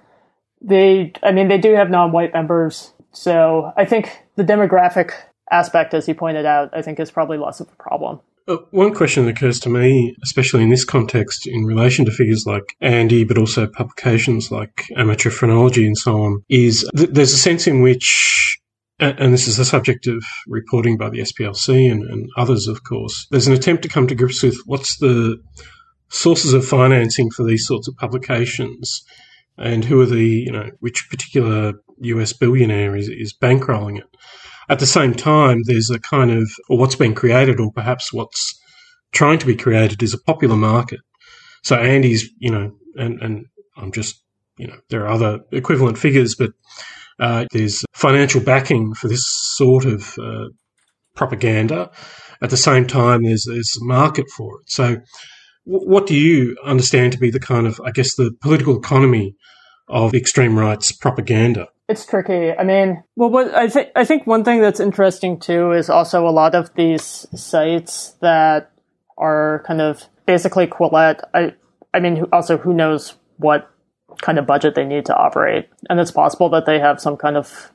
they, 0.62 1.12
I 1.22 1.32
mean, 1.32 1.48
they 1.48 1.58
do 1.58 1.74
have 1.74 1.90
non-white 1.90 2.32
members, 2.32 2.94
so 3.12 3.74
I 3.76 3.84
think 3.84 4.22
the 4.36 4.42
demographic 4.42 5.12
aspect, 5.50 5.92
as 5.92 6.08
you 6.08 6.14
pointed 6.14 6.46
out, 6.46 6.70
I 6.72 6.80
think 6.80 6.98
is 6.98 7.10
probably 7.10 7.36
less 7.36 7.60
of 7.60 7.68
a 7.70 7.76
problem. 7.76 8.20
Uh, 8.48 8.56
one 8.70 8.94
question 8.94 9.26
that 9.26 9.36
occurs 9.36 9.60
to 9.60 9.68
me, 9.68 10.16
especially 10.24 10.62
in 10.62 10.70
this 10.70 10.86
context, 10.86 11.46
in 11.46 11.66
relation 11.66 12.06
to 12.06 12.10
figures 12.10 12.46
like 12.46 12.74
Andy, 12.80 13.24
but 13.24 13.36
also 13.36 13.66
publications 13.66 14.50
like 14.50 14.86
Amateur 14.96 15.28
Phrenology 15.28 15.86
and 15.86 15.98
so 15.98 16.22
on, 16.22 16.42
is 16.48 16.88
th- 16.96 17.10
there's 17.10 17.34
a 17.34 17.36
sense 17.36 17.66
in 17.66 17.82
which, 17.82 18.58
and 18.98 19.32
this 19.32 19.46
is 19.46 19.56
the 19.56 19.64
subject 19.64 20.06
of 20.06 20.24
reporting 20.46 20.96
by 20.96 21.10
the 21.10 21.18
SPLC 21.18 21.90
and, 21.90 22.02
and 22.04 22.28
others, 22.36 22.66
of 22.66 22.82
course, 22.84 23.26
there's 23.30 23.46
an 23.46 23.52
attempt 23.52 23.82
to 23.82 23.88
come 23.88 24.06
to 24.06 24.14
grips 24.14 24.42
with 24.42 24.58
what's 24.64 24.98
the 24.98 25.36
sources 26.08 26.52
of 26.52 26.66
financing 26.66 27.30
for 27.30 27.44
these 27.44 27.66
sorts 27.66 27.88
of 27.88 27.96
publications 27.96 29.02
and 29.58 29.84
who 29.84 30.00
are 30.00 30.06
the, 30.06 30.24
you 30.24 30.52
know, 30.52 30.70
which 30.80 31.08
particular 31.10 31.74
US 31.98 32.32
billionaire 32.32 32.96
is, 32.96 33.08
is 33.08 33.34
bankrolling 33.34 33.98
it. 33.98 34.06
At 34.68 34.78
the 34.78 34.86
same 34.86 35.14
time, 35.14 35.62
there's 35.64 35.90
a 35.90 35.98
kind 35.98 36.30
of, 36.30 36.50
or 36.68 36.78
what's 36.78 36.96
been 36.96 37.14
created, 37.14 37.60
or 37.60 37.72
perhaps 37.72 38.12
what's 38.12 38.58
trying 39.12 39.38
to 39.38 39.46
be 39.46 39.56
created, 39.56 40.02
is 40.02 40.14
a 40.14 40.18
popular 40.18 40.56
market. 40.56 41.00
So 41.62 41.76
Andy's, 41.76 42.28
you 42.38 42.50
know, 42.50 42.72
and, 42.96 43.20
and 43.22 43.46
I'm 43.76 43.92
just, 43.92 44.22
you 44.58 44.66
know, 44.66 44.78
there 44.90 45.04
are 45.04 45.12
other 45.12 45.40
equivalent 45.52 45.98
figures, 45.98 46.34
but 46.34 46.50
uh, 47.18 47.46
there's 47.52 47.84
financial 47.94 48.40
backing 48.40 48.94
for 48.94 49.08
this 49.08 49.24
sort 49.54 49.84
of 49.84 50.18
uh, 50.18 50.48
propaganda. 51.14 51.90
At 52.42 52.50
the 52.50 52.56
same 52.56 52.86
time, 52.86 53.24
there's 53.24 53.46
there's 53.48 53.76
a 53.80 53.84
market 53.84 54.26
for 54.36 54.60
it. 54.60 54.70
So, 54.70 54.84
w- 55.66 55.88
what 55.88 56.06
do 56.06 56.14
you 56.14 56.56
understand 56.64 57.12
to 57.12 57.18
be 57.18 57.30
the 57.30 57.40
kind 57.40 57.66
of, 57.66 57.80
I 57.84 57.90
guess, 57.90 58.14
the 58.14 58.32
political 58.42 58.76
economy 58.76 59.34
of 59.88 60.14
extreme 60.14 60.58
rights 60.58 60.92
propaganda? 60.92 61.68
It's 61.88 62.04
tricky. 62.04 62.52
I 62.52 62.64
mean, 62.64 63.02
well, 63.14 63.30
what 63.30 63.54
I 63.54 63.68
think 63.68 63.90
I 63.94 64.04
think 64.04 64.26
one 64.26 64.44
thing 64.44 64.60
that's 64.60 64.80
interesting 64.80 65.38
too 65.38 65.72
is 65.72 65.88
also 65.88 66.26
a 66.26 66.30
lot 66.30 66.54
of 66.54 66.74
these 66.74 67.26
sites 67.34 68.16
that 68.20 68.72
are 69.16 69.62
kind 69.66 69.80
of 69.80 70.04
basically 70.26 70.66
Quillette. 70.66 71.20
I 71.32 71.54
I 71.94 72.00
mean, 72.00 72.24
also 72.32 72.58
who 72.58 72.74
knows 72.74 73.14
what 73.38 73.70
kind 74.22 74.38
of 74.38 74.46
budget 74.46 74.74
they 74.74 74.84
need 74.84 75.06
to 75.06 75.16
operate, 75.16 75.68
and 75.88 76.00
it's 76.00 76.10
possible 76.10 76.48
that 76.50 76.66
they 76.66 76.78
have 76.78 77.00
some 77.00 77.16
kind 77.16 77.36
of 77.36 77.72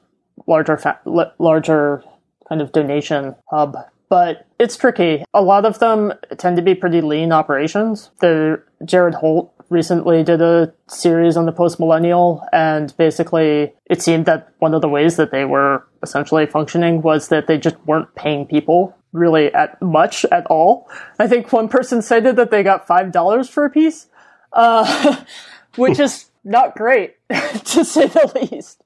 larger 0.47 0.77
fa- 0.77 0.99
larger 1.39 2.03
kind 2.47 2.61
of 2.61 2.71
donation 2.71 3.35
hub. 3.49 3.77
But 4.09 4.45
it's 4.59 4.75
tricky. 4.75 5.23
A 5.33 5.41
lot 5.41 5.63
of 5.63 5.79
them 5.79 6.13
tend 6.37 6.57
to 6.57 6.61
be 6.61 6.75
pretty 6.75 6.99
lean 6.99 7.31
operations. 7.31 8.11
The 8.19 8.61
Jared 8.83 9.15
Holt 9.15 9.53
recently 9.69 10.21
did 10.21 10.41
a 10.41 10.73
series 10.87 11.37
on 11.37 11.45
the 11.45 11.53
post 11.53 11.79
millennial, 11.79 12.45
and 12.51 12.95
basically 12.97 13.73
it 13.85 14.01
seemed 14.01 14.25
that 14.25 14.49
one 14.59 14.73
of 14.73 14.81
the 14.81 14.89
ways 14.89 15.15
that 15.15 15.31
they 15.31 15.45
were 15.45 15.87
essentially 16.03 16.45
functioning 16.45 17.01
was 17.01 17.29
that 17.29 17.47
they 17.47 17.57
just 17.57 17.77
weren't 17.85 18.13
paying 18.15 18.45
people 18.45 18.97
really 19.13 19.53
at 19.53 19.81
much 19.81 20.25
at 20.25 20.45
all. 20.47 20.89
I 21.19 21.27
think 21.27 21.51
one 21.51 21.69
person 21.69 22.01
cited 22.01 22.35
that 22.35 22.51
they 22.51 22.63
got 22.63 22.87
five 22.87 23.11
dollars 23.11 23.49
for 23.49 23.63
a 23.63 23.69
piece, 23.69 24.07
uh, 24.51 25.23
which 25.75 25.99
is 25.99 26.30
not 26.43 26.75
great 26.75 27.15
to 27.29 27.85
say 27.85 28.07
the 28.07 28.47
least. 28.51 28.81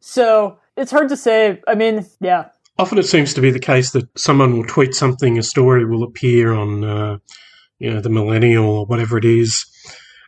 So 0.00 0.58
it's 0.76 0.90
hard 0.90 1.08
to 1.08 1.16
say. 1.16 1.60
I 1.66 1.74
mean, 1.74 2.06
yeah. 2.20 2.50
Often 2.78 2.98
it 2.98 3.06
seems 3.06 3.32
to 3.34 3.40
be 3.40 3.50
the 3.50 3.58
case 3.58 3.92
that 3.92 4.06
someone 4.18 4.56
will 4.56 4.66
tweet 4.66 4.94
something, 4.94 5.38
a 5.38 5.42
story 5.42 5.86
will 5.86 6.02
appear 6.02 6.52
on, 6.52 6.84
uh, 6.84 7.18
you 7.78 7.90
know, 7.90 8.00
the 8.00 8.10
millennial 8.10 8.68
or 8.68 8.86
whatever 8.86 9.16
it 9.16 9.24
is, 9.24 9.64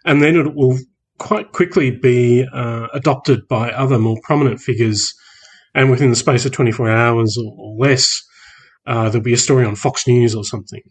and 0.05 0.23
then 0.23 0.35
it 0.35 0.55
will 0.55 0.79
quite 1.19 1.53
quickly 1.53 1.91
be 1.91 2.47
uh, 2.53 2.87
adopted 2.95 3.47
by 3.49 3.71
other 3.73 3.99
more 3.99 4.17
prominent 4.23 4.61
figures, 4.61 5.15
and 5.75 5.91
within 5.91 6.11
the 6.11 6.17
space 6.17 6.47
of 6.47 6.53
24 6.53 6.89
hours 6.91 7.37
or, 7.37 7.55
or 7.59 7.77
less, 7.77 8.23
uh, 8.87 9.09
there'll 9.09 9.25
be 9.25 9.35
a 9.35 9.39
story 9.39 9.65
on 9.65 9.77
Fox 9.77 10.07
News 10.07 10.35
or 10.35 10.45
something. 10.45 10.83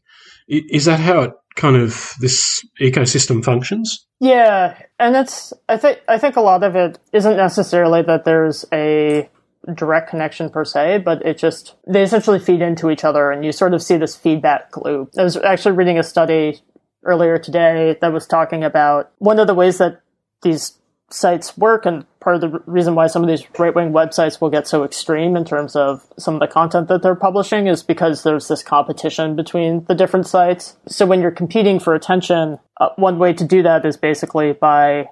Is 0.47 0.85
that 0.85 0.99
how 0.99 1.21
it 1.21 1.31
kind 1.55 1.75
of 1.75 2.13
this 2.21 2.65
ecosystem 2.79 3.43
functions? 3.43 4.07
Yeah, 4.19 4.79
and 4.99 5.15
it's 5.15 5.51
I 5.67 5.77
think 5.77 5.99
I 6.07 6.17
think 6.17 6.35
a 6.35 6.41
lot 6.41 6.63
of 6.63 6.75
it 6.75 6.99
isn't 7.11 7.35
necessarily 7.35 8.01
that 8.03 8.23
there's 8.23 8.65
a 8.71 9.29
direct 9.75 10.09
connection 10.09 10.49
per 10.49 10.63
se, 10.63 10.99
but 10.99 11.25
it 11.25 11.37
just 11.37 11.75
they 11.85 12.03
essentially 12.03 12.39
feed 12.39 12.61
into 12.61 12.89
each 12.89 13.03
other, 13.03 13.31
and 13.31 13.43
you 13.43 13.51
sort 13.51 13.73
of 13.73 13.83
see 13.83 13.97
this 13.97 14.15
feedback 14.15 14.75
loop. 14.77 15.11
I 15.17 15.23
was 15.23 15.37
actually 15.37 15.75
reading 15.75 15.99
a 15.99 16.03
study 16.03 16.61
earlier 17.03 17.37
today 17.37 17.97
that 17.99 18.13
was 18.13 18.25
talking 18.25 18.63
about 18.63 19.11
one 19.17 19.39
of 19.39 19.47
the 19.47 19.53
ways 19.53 19.77
that 19.79 20.01
these 20.43 20.77
sites 21.09 21.57
work, 21.57 21.85
and 21.85 22.05
part 22.27 22.43
of 22.43 22.51
the 22.51 22.61
reason 22.65 22.93
why 22.93 23.07
some 23.07 23.23
of 23.23 23.29
these 23.29 23.47
right 23.57 23.73
wing 23.73 23.93
websites 23.93 24.41
will 24.41 24.49
get 24.49 24.67
so 24.67 24.83
extreme 24.83 25.37
in 25.37 25.45
terms 25.45 25.77
of 25.77 26.05
some 26.19 26.33
of 26.33 26.41
the 26.41 26.47
content 26.47 26.89
that 26.89 27.01
they're 27.01 27.15
publishing 27.15 27.67
is 27.67 27.83
because 27.83 28.23
there's 28.23 28.49
this 28.49 28.61
competition 28.61 29.33
between 29.33 29.85
the 29.85 29.95
different 29.95 30.27
sites. 30.27 30.75
So 30.89 31.05
when 31.05 31.21
you're 31.21 31.31
competing 31.31 31.79
for 31.79 31.95
attention, 31.95 32.59
uh, 32.81 32.89
one 32.97 33.17
way 33.17 33.31
to 33.31 33.45
do 33.45 33.63
that 33.63 33.85
is 33.85 33.95
basically 33.95 34.51
by 34.51 35.05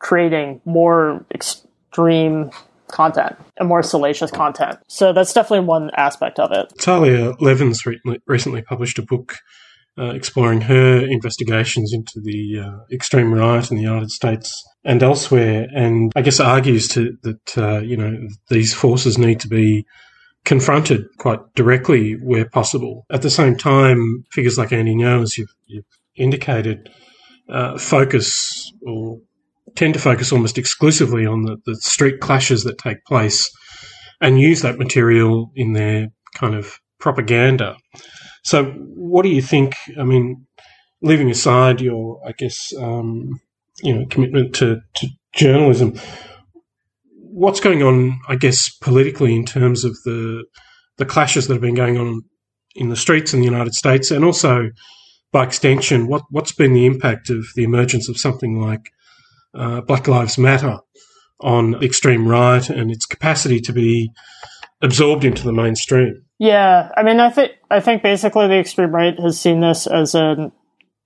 creating 0.00 0.60
more 0.64 1.24
extreme 1.32 2.50
content 2.88 3.36
and 3.56 3.68
more 3.68 3.84
salacious 3.84 4.32
content. 4.32 4.80
So 4.88 5.12
that's 5.12 5.32
definitely 5.32 5.66
one 5.66 5.92
aspect 5.96 6.40
of 6.40 6.50
it. 6.50 6.72
Talia 6.80 7.36
Lavin 7.38 7.72
re- 7.86 8.00
recently 8.26 8.62
published 8.62 8.98
a 8.98 9.02
book 9.02 9.36
uh, 10.00 10.12
exploring 10.14 10.62
her 10.62 11.04
investigations 11.06 11.92
into 11.92 12.20
the 12.20 12.60
uh, 12.60 12.84
extreme 12.90 13.34
right 13.34 13.70
in 13.70 13.76
the 13.76 13.82
United 13.82 14.10
States 14.10 14.64
and 14.84 15.02
elsewhere, 15.02 15.66
and 15.74 16.10
I 16.16 16.22
guess 16.22 16.40
argues 16.40 16.88
to, 16.88 17.16
that 17.22 17.58
uh, 17.58 17.80
you 17.80 17.96
know 17.96 18.16
these 18.48 18.72
forces 18.72 19.18
need 19.18 19.40
to 19.40 19.48
be 19.48 19.84
confronted 20.44 21.04
quite 21.18 21.40
directly 21.54 22.12
where 22.12 22.48
possible. 22.48 23.04
At 23.10 23.22
the 23.22 23.30
same 23.30 23.56
time, 23.56 24.24
figures 24.32 24.56
like 24.56 24.72
Andy 24.72 24.94
Ngo, 24.94 25.22
as 25.22 25.36
you've, 25.36 25.54
you've 25.66 25.84
indicated, 26.16 26.88
uh, 27.48 27.76
focus 27.78 28.72
or 28.86 29.18
tend 29.76 29.94
to 29.94 30.00
focus 30.00 30.32
almost 30.32 30.58
exclusively 30.58 31.26
on 31.26 31.42
the, 31.42 31.56
the 31.66 31.76
street 31.76 32.20
clashes 32.20 32.64
that 32.64 32.78
take 32.78 33.04
place 33.04 33.50
and 34.20 34.40
use 34.40 34.62
that 34.62 34.78
material 34.78 35.50
in 35.54 35.72
their 35.72 36.08
kind 36.34 36.54
of 36.54 36.78
propaganda. 36.98 37.76
So, 38.42 38.64
what 38.64 39.22
do 39.22 39.28
you 39.28 39.42
think? 39.42 39.74
I 39.98 40.04
mean, 40.04 40.46
leaving 41.02 41.30
aside 41.30 41.80
your, 41.80 42.20
I 42.26 42.32
guess, 42.32 42.72
um, 42.78 43.40
you 43.82 43.94
know, 43.94 44.06
commitment 44.06 44.54
to, 44.56 44.80
to 44.94 45.08
journalism, 45.34 45.98
what's 47.12 47.60
going 47.60 47.82
on? 47.82 48.20
I 48.28 48.36
guess 48.36 48.70
politically 48.70 49.34
in 49.34 49.44
terms 49.44 49.84
of 49.84 49.96
the 50.04 50.44
the 50.98 51.06
clashes 51.06 51.46
that 51.46 51.54
have 51.54 51.62
been 51.62 51.74
going 51.74 51.96
on 51.96 52.22
in 52.74 52.90
the 52.90 52.96
streets 52.96 53.32
in 53.32 53.40
the 53.40 53.46
United 53.46 53.74
States, 53.74 54.10
and 54.10 54.24
also 54.24 54.70
by 55.32 55.44
extension, 55.44 56.06
what 56.06 56.22
what's 56.30 56.52
been 56.52 56.72
the 56.72 56.86
impact 56.86 57.30
of 57.30 57.46
the 57.54 57.64
emergence 57.64 58.08
of 58.08 58.18
something 58.18 58.60
like 58.60 58.90
uh, 59.54 59.80
Black 59.80 60.08
Lives 60.08 60.38
Matter 60.38 60.78
on 61.40 61.82
extreme 61.82 62.28
right 62.28 62.68
and 62.68 62.90
its 62.90 63.06
capacity 63.06 63.60
to 63.60 63.72
be 63.72 64.10
absorbed 64.82 65.24
into 65.24 65.44
the 65.44 65.52
mainstream? 65.52 66.24
Yeah, 66.38 66.90
I 66.96 67.02
mean, 67.02 67.20
I 67.20 67.30
think 67.30 67.52
I 67.70 67.80
think 67.80 68.02
basically 68.02 68.48
the 68.48 68.58
extreme 68.58 68.94
right 68.94 69.18
has 69.20 69.38
seen 69.38 69.60
this 69.60 69.86
as 69.86 70.14
a 70.14 70.50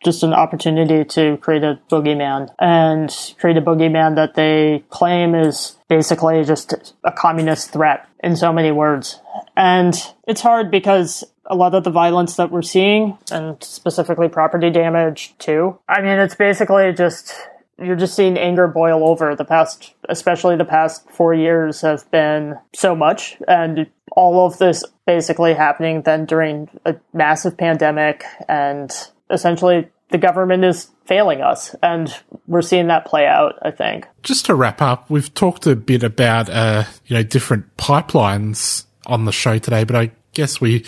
just 0.04 0.22
an 0.22 0.34
opportunity 0.34 1.04
to 1.04 1.38
create 1.38 1.64
a 1.64 1.80
boogeyman 1.90 2.54
and 2.58 3.34
create 3.40 3.56
a 3.56 3.62
boogeyman 3.62 4.16
that 4.16 4.34
they 4.34 4.84
claim 4.90 5.34
is 5.34 5.78
basically 5.88 6.44
just 6.44 6.94
a 7.02 7.10
communist 7.10 7.72
threat 7.72 8.06
in 8.22 8.36
so 8.36 8.52
many 8.52 8.70
words. 8.70 9.20
And 9.56 9.94
it's 10.28 10.42
hard 10.42 10.70
because 10.70 11.24
a 11.46 11.54
lot 11.54 11.74
of 11.74 11.84
the 11.84 11.90
violence 11.90 12.36
that 12.36 12.50
we're 12.50 12.62
seeing, 12.62 13.18
and 13.30 13.62
specifically 13.62 14.28
property 14.28 14.70
damage 14.70 15.34
too, 15.38 15.78
I 15.88 16.02
mean, 16.02 16.18
it's 16.18 16.34
basically 16.34 16.92
just 16.92 17.34
you're 17.78 17.96
just 17.96 18.14
seeing 18.14 18.38
anger 18.38 18.68
boil 18.68 19.08
over 19.08 19.34
the 19.34 19.44
past 19.44 19.94
especially 20.08 20.56
the 20.56 20.64
past 20.64 21.08
four 21.10 21.34
years 21.34 21.80
have 21.80 22.08
been 22.10 22.56
so 22.74 22.94
much 22.94 23.36
and 23.48 23.86
all 24.12 24.46
of 24.46 24.58
this 24.58 24.84
basically 25.06 25.54
happening 25.54 26.02
then 26.02 26.24
during 26.24 26.68
a 26.84 26.94
massive 27.12 27.56
pandemic 27.56 28.24
and 28.48 29.08
essentially 29.30 29.88
the 30.10 30.18
government 30.18 30.64
is 30.64 30.90
failing 31.04 31.40
us 31.40 31.74
and 31.82 32.14
we're 32.46 32.62
seeing 32.62 32.86
that 32.86 33.04
play 33.04 33.26
out 33.26 33.54
i 33.62 33.70
think 33.70 34.06
Just 34.22 34.46
to 34.46 34.54
wrap 34.54 34.80
up, 34.80 35.10
we've 35.10 35.32
talked 35.34 35.66
a 35.66 35.76
bit 35.76 36.02
about 36.02 36.48
uh, 36.48 36.84
you 37.06 37.16
know 37.16 37.22
different 37.22 37.76
pipelines 37.76 38.84
on 39.06 39.24
the 39.24 39.32
show 39.32 39.58
today, 39.58 39.84
but 39.84 39.96
I 39.96 40.10
guess 40.32 40.60
we 40.60 40.84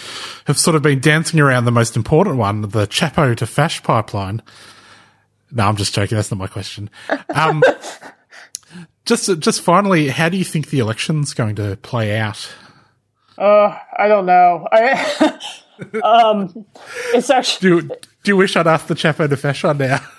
have 0.46 0.58
sort 0.58 0.74
of 0.74 0.82
been 0.82 1.00
dancing 1.00 1.40
around 1.40 1.64
the 1.64 1.70
most 1.70 1.96
important 1.96 2.36
one, 2.36 2.62
the 2.62 2.86
Chapo 2.86 3.36
to 3.36 3.46
Fash 3.46 3.82
pipeline. 3.82 4.42
No, 5.52 5.66
I'm 5.66 5.76
just 5.76 5.94
joking. 5.94 6.16
That's 6.16 6.30
not 6.30 6.38
my 6.38 6.46
question. 6.46 6.90
Um, 7.34 7.62
just, 9.04 9.38
just 9.38 9.60
finally, 9.60 10.08
how 10.08 10.28
do 10.28 10.36
you 10.36 10.44
think 10.44 10.70
the 10.70 10.80
election's 10.80 11.34
going 11.34 11.56
to 11.56 11.76
play 11.82 12.16
out? 12.18 12.48
uh 13.38 13.78
i 13.98 14.08
don't 14.08 14.24
know 14.24 14.66
i 14.72 15.38
um 16.02 16.64
it's 17.12 17.28
actually 17.28 17.82
Do, 17.82 17.88
do 18.26 18.30
you 18.30 18.36
wish 18.38 18.56
I'd 18.56 18.66
asked 18.66 18.88
the 18.88 18.94
Chapo 18.94 19.28
to 19.28 19.36
Fash 19.36 19.62
one 19.62 19.76
now? 19.76 20.00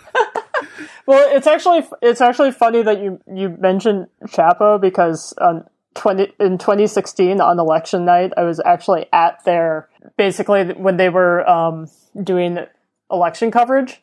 Well, 1.07 1.33
it's 1.33 1.47
actually 1.47 1.87
it's 2.01 2.19
actually 2.19 2.51
funny 2.51 2.83
that 2.83 3.01
you 3.01 3.19
you 3.33 3.49
mentioned 3.49 4.07
Chapo 4.25 4.79
because 4.79 5.33
um, 5.39 5.63
twenty 5.95 6.33
in 6.37 6.57
2016 6.57 7.39
on 7.39 7.59
election 7.59 8.03
night, 8.03 8.33
I 8.35 8.43
was 8.43 8.59
actually 8.65 9.05
at 9.13 9.43
their 9.45 9.87
basically 10.17 10.65
when 10.73 10.97
they 10.97 11.07
were 11.07 11.49
um, 11.49 11.89
doing 12.21 12.59
election 13.09 13.51
coverage. 13.51 14.01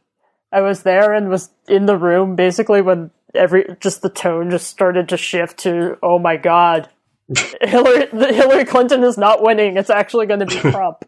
I 0.54 0.60
was 0.60 0.84
there 0.84 1.12
and 1.12 1.28
was 1.28 1.50
in 1.68 1.86
the 1.86 1.98
room 1.98 2.36
basically 2.36 2.80
when 2.80 3.10
every 3.34 3.76
just 3.80 4.02
the 4.02 4.08
tone 4.08 4.50
just 4.50 4.68
started 4.68 5.08
to 5.08 5.16
shift 5.16 5.58
to 5.58 5.98
oh 6.00 6.20
my 6.20 6.36
god, 6.36 6.88
Hillary 7.60 8.06
Hillary 8.32 8.64
Clinton 8.64 9.02
is 9.02 9.18
not 9.18 9.42
winning. 9.42 9.76
It's 9.76 9.90
actually 9.90 10.26
going 10.26 10.40
to 10.40 10.46
be 10.46 10.54
Trump. 10.70 11.04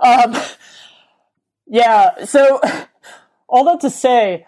um, 0.00 0.34
yeah, 1.68 2.24
so 2.24 2.60
all 3.48 3.64
that 3.66 3.80
to 3.82 3.90
say, 3.90 4.44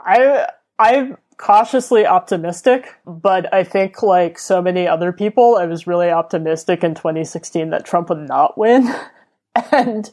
I 0.00 0.48
I'm 0.80 1.16
cautiously 1.36 2.04
optimistic, 2.04 2.96
but 3.06 3.54
I 3.54 3.62
think 3.62 4.02
like 4.02 4.36
so 4.36 4.60
many 4.60 4.88
other 4.88 5.12
people, 5.12 5.56
I 5.56 5.66
was 5.66 5.86
really 5.86 6.10
optimistic 6.10 6.82
in 6.82 6.96
2016 6.96 7.70
that 7.70 7.84
Trump 7.84 8.08
would 8.08 8.26
not 8.26 8.58
win, 8.58 8.92
and 9.72 10.10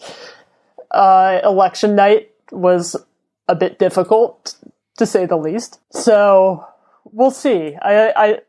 uh, 0.91 1.39
election 1.43 1.95
night 1.95 2.28
was 2.51 2.95
a 3.47 3.55
bit 3.55 3.79
difficult 3.79 4.55
to 4.97 5.05
say 5.05 5.25
the 5.25 5.37
least. 5.37 5.79
So 5.91 6.65
we'll 7.05 7.31
see. 7.31 7.75
I 7.81 8.11
I 8.15 8.39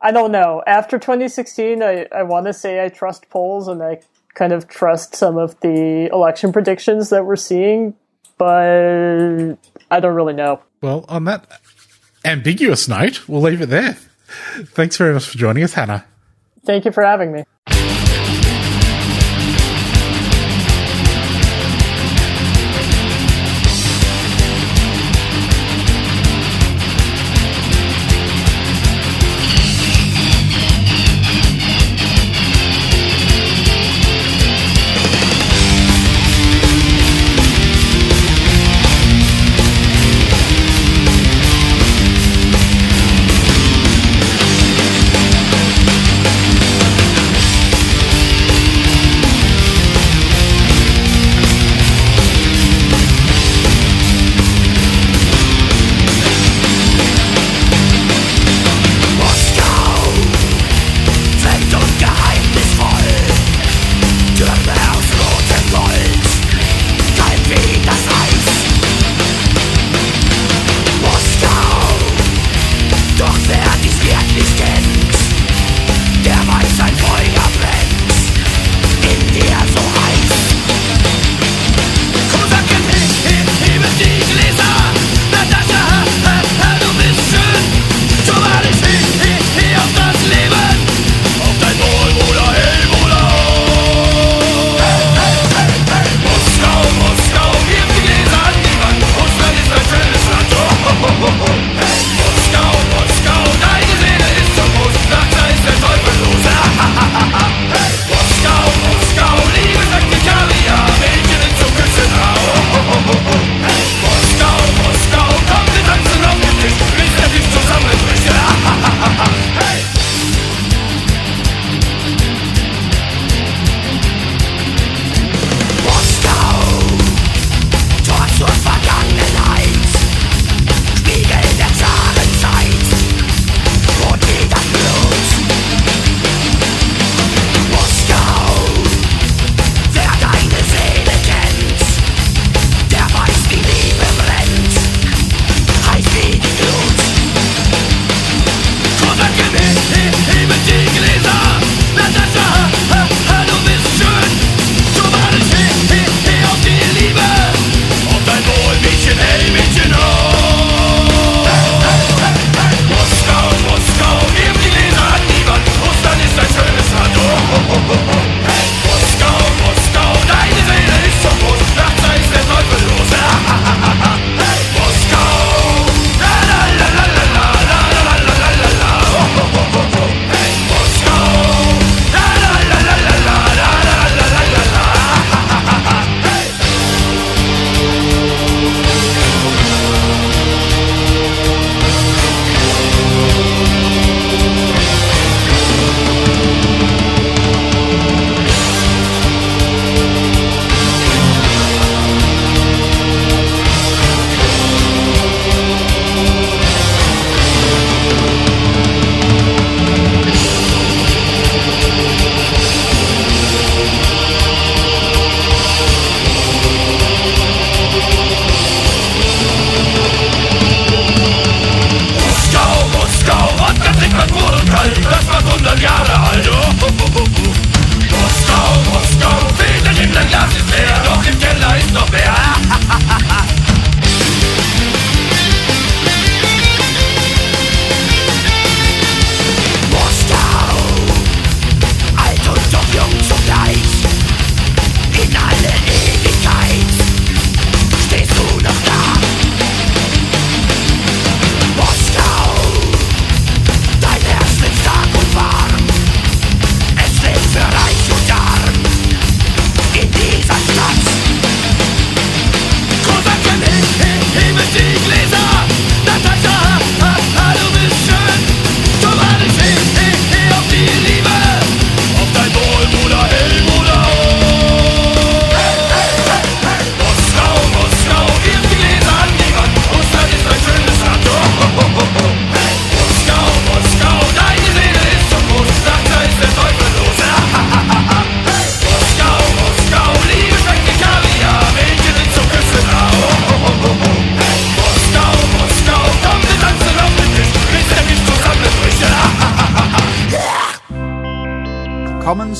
I 0.00 0.12
don't 0.12 0.32
know. 0.32 0.62
After 0.66 0.98
2016, 0.98 1.82
I 1.82 2.06
I 2.12 2.22
want 2.22 2.46
to 2.46 2.52
say 2.52 2.84
I 2.84 2.88
trust 2.88 3.28
polls 3.30 3.68
and 3.68 3.82
I 3.82 4.00
kind 4.34 4.52
of 4.52 4.68
trust 4.68 5.14
some 5.14 5.36
of 5.36 5.58
the 5.60 6.08
election 6.12 6.52
predictions 6.52 7.10
that 7.10 7.26
we're 7.26 7.36
seeing, 7.36 7.94
but 8.38 9.56
I 9.90 10.00
don't 10.00 10.14
really 10.14 10.32
know. 10.32 10.62
Well, 10.80 11.04
on 11.08 11.24
that 11.24 11.46
ambiguous 12.24 12.88
note, 12.88 13.28
we'll 13.28 13.42
leave 13.42 13.60
it 13.60 13.68
there. 13.68 13.98
Thanks 14.64 14.96
very 14.96 15.12
much 15.12 15.26
for 15.26 15.38
joining 15.38 15.62
us, 15.62 15.74
Hannah. 15.74 16.04
Thank 16.64 16.84
you 16.84 16.92
for 16.92 17.02
having 17.02 17.32
me. 17.32 17.44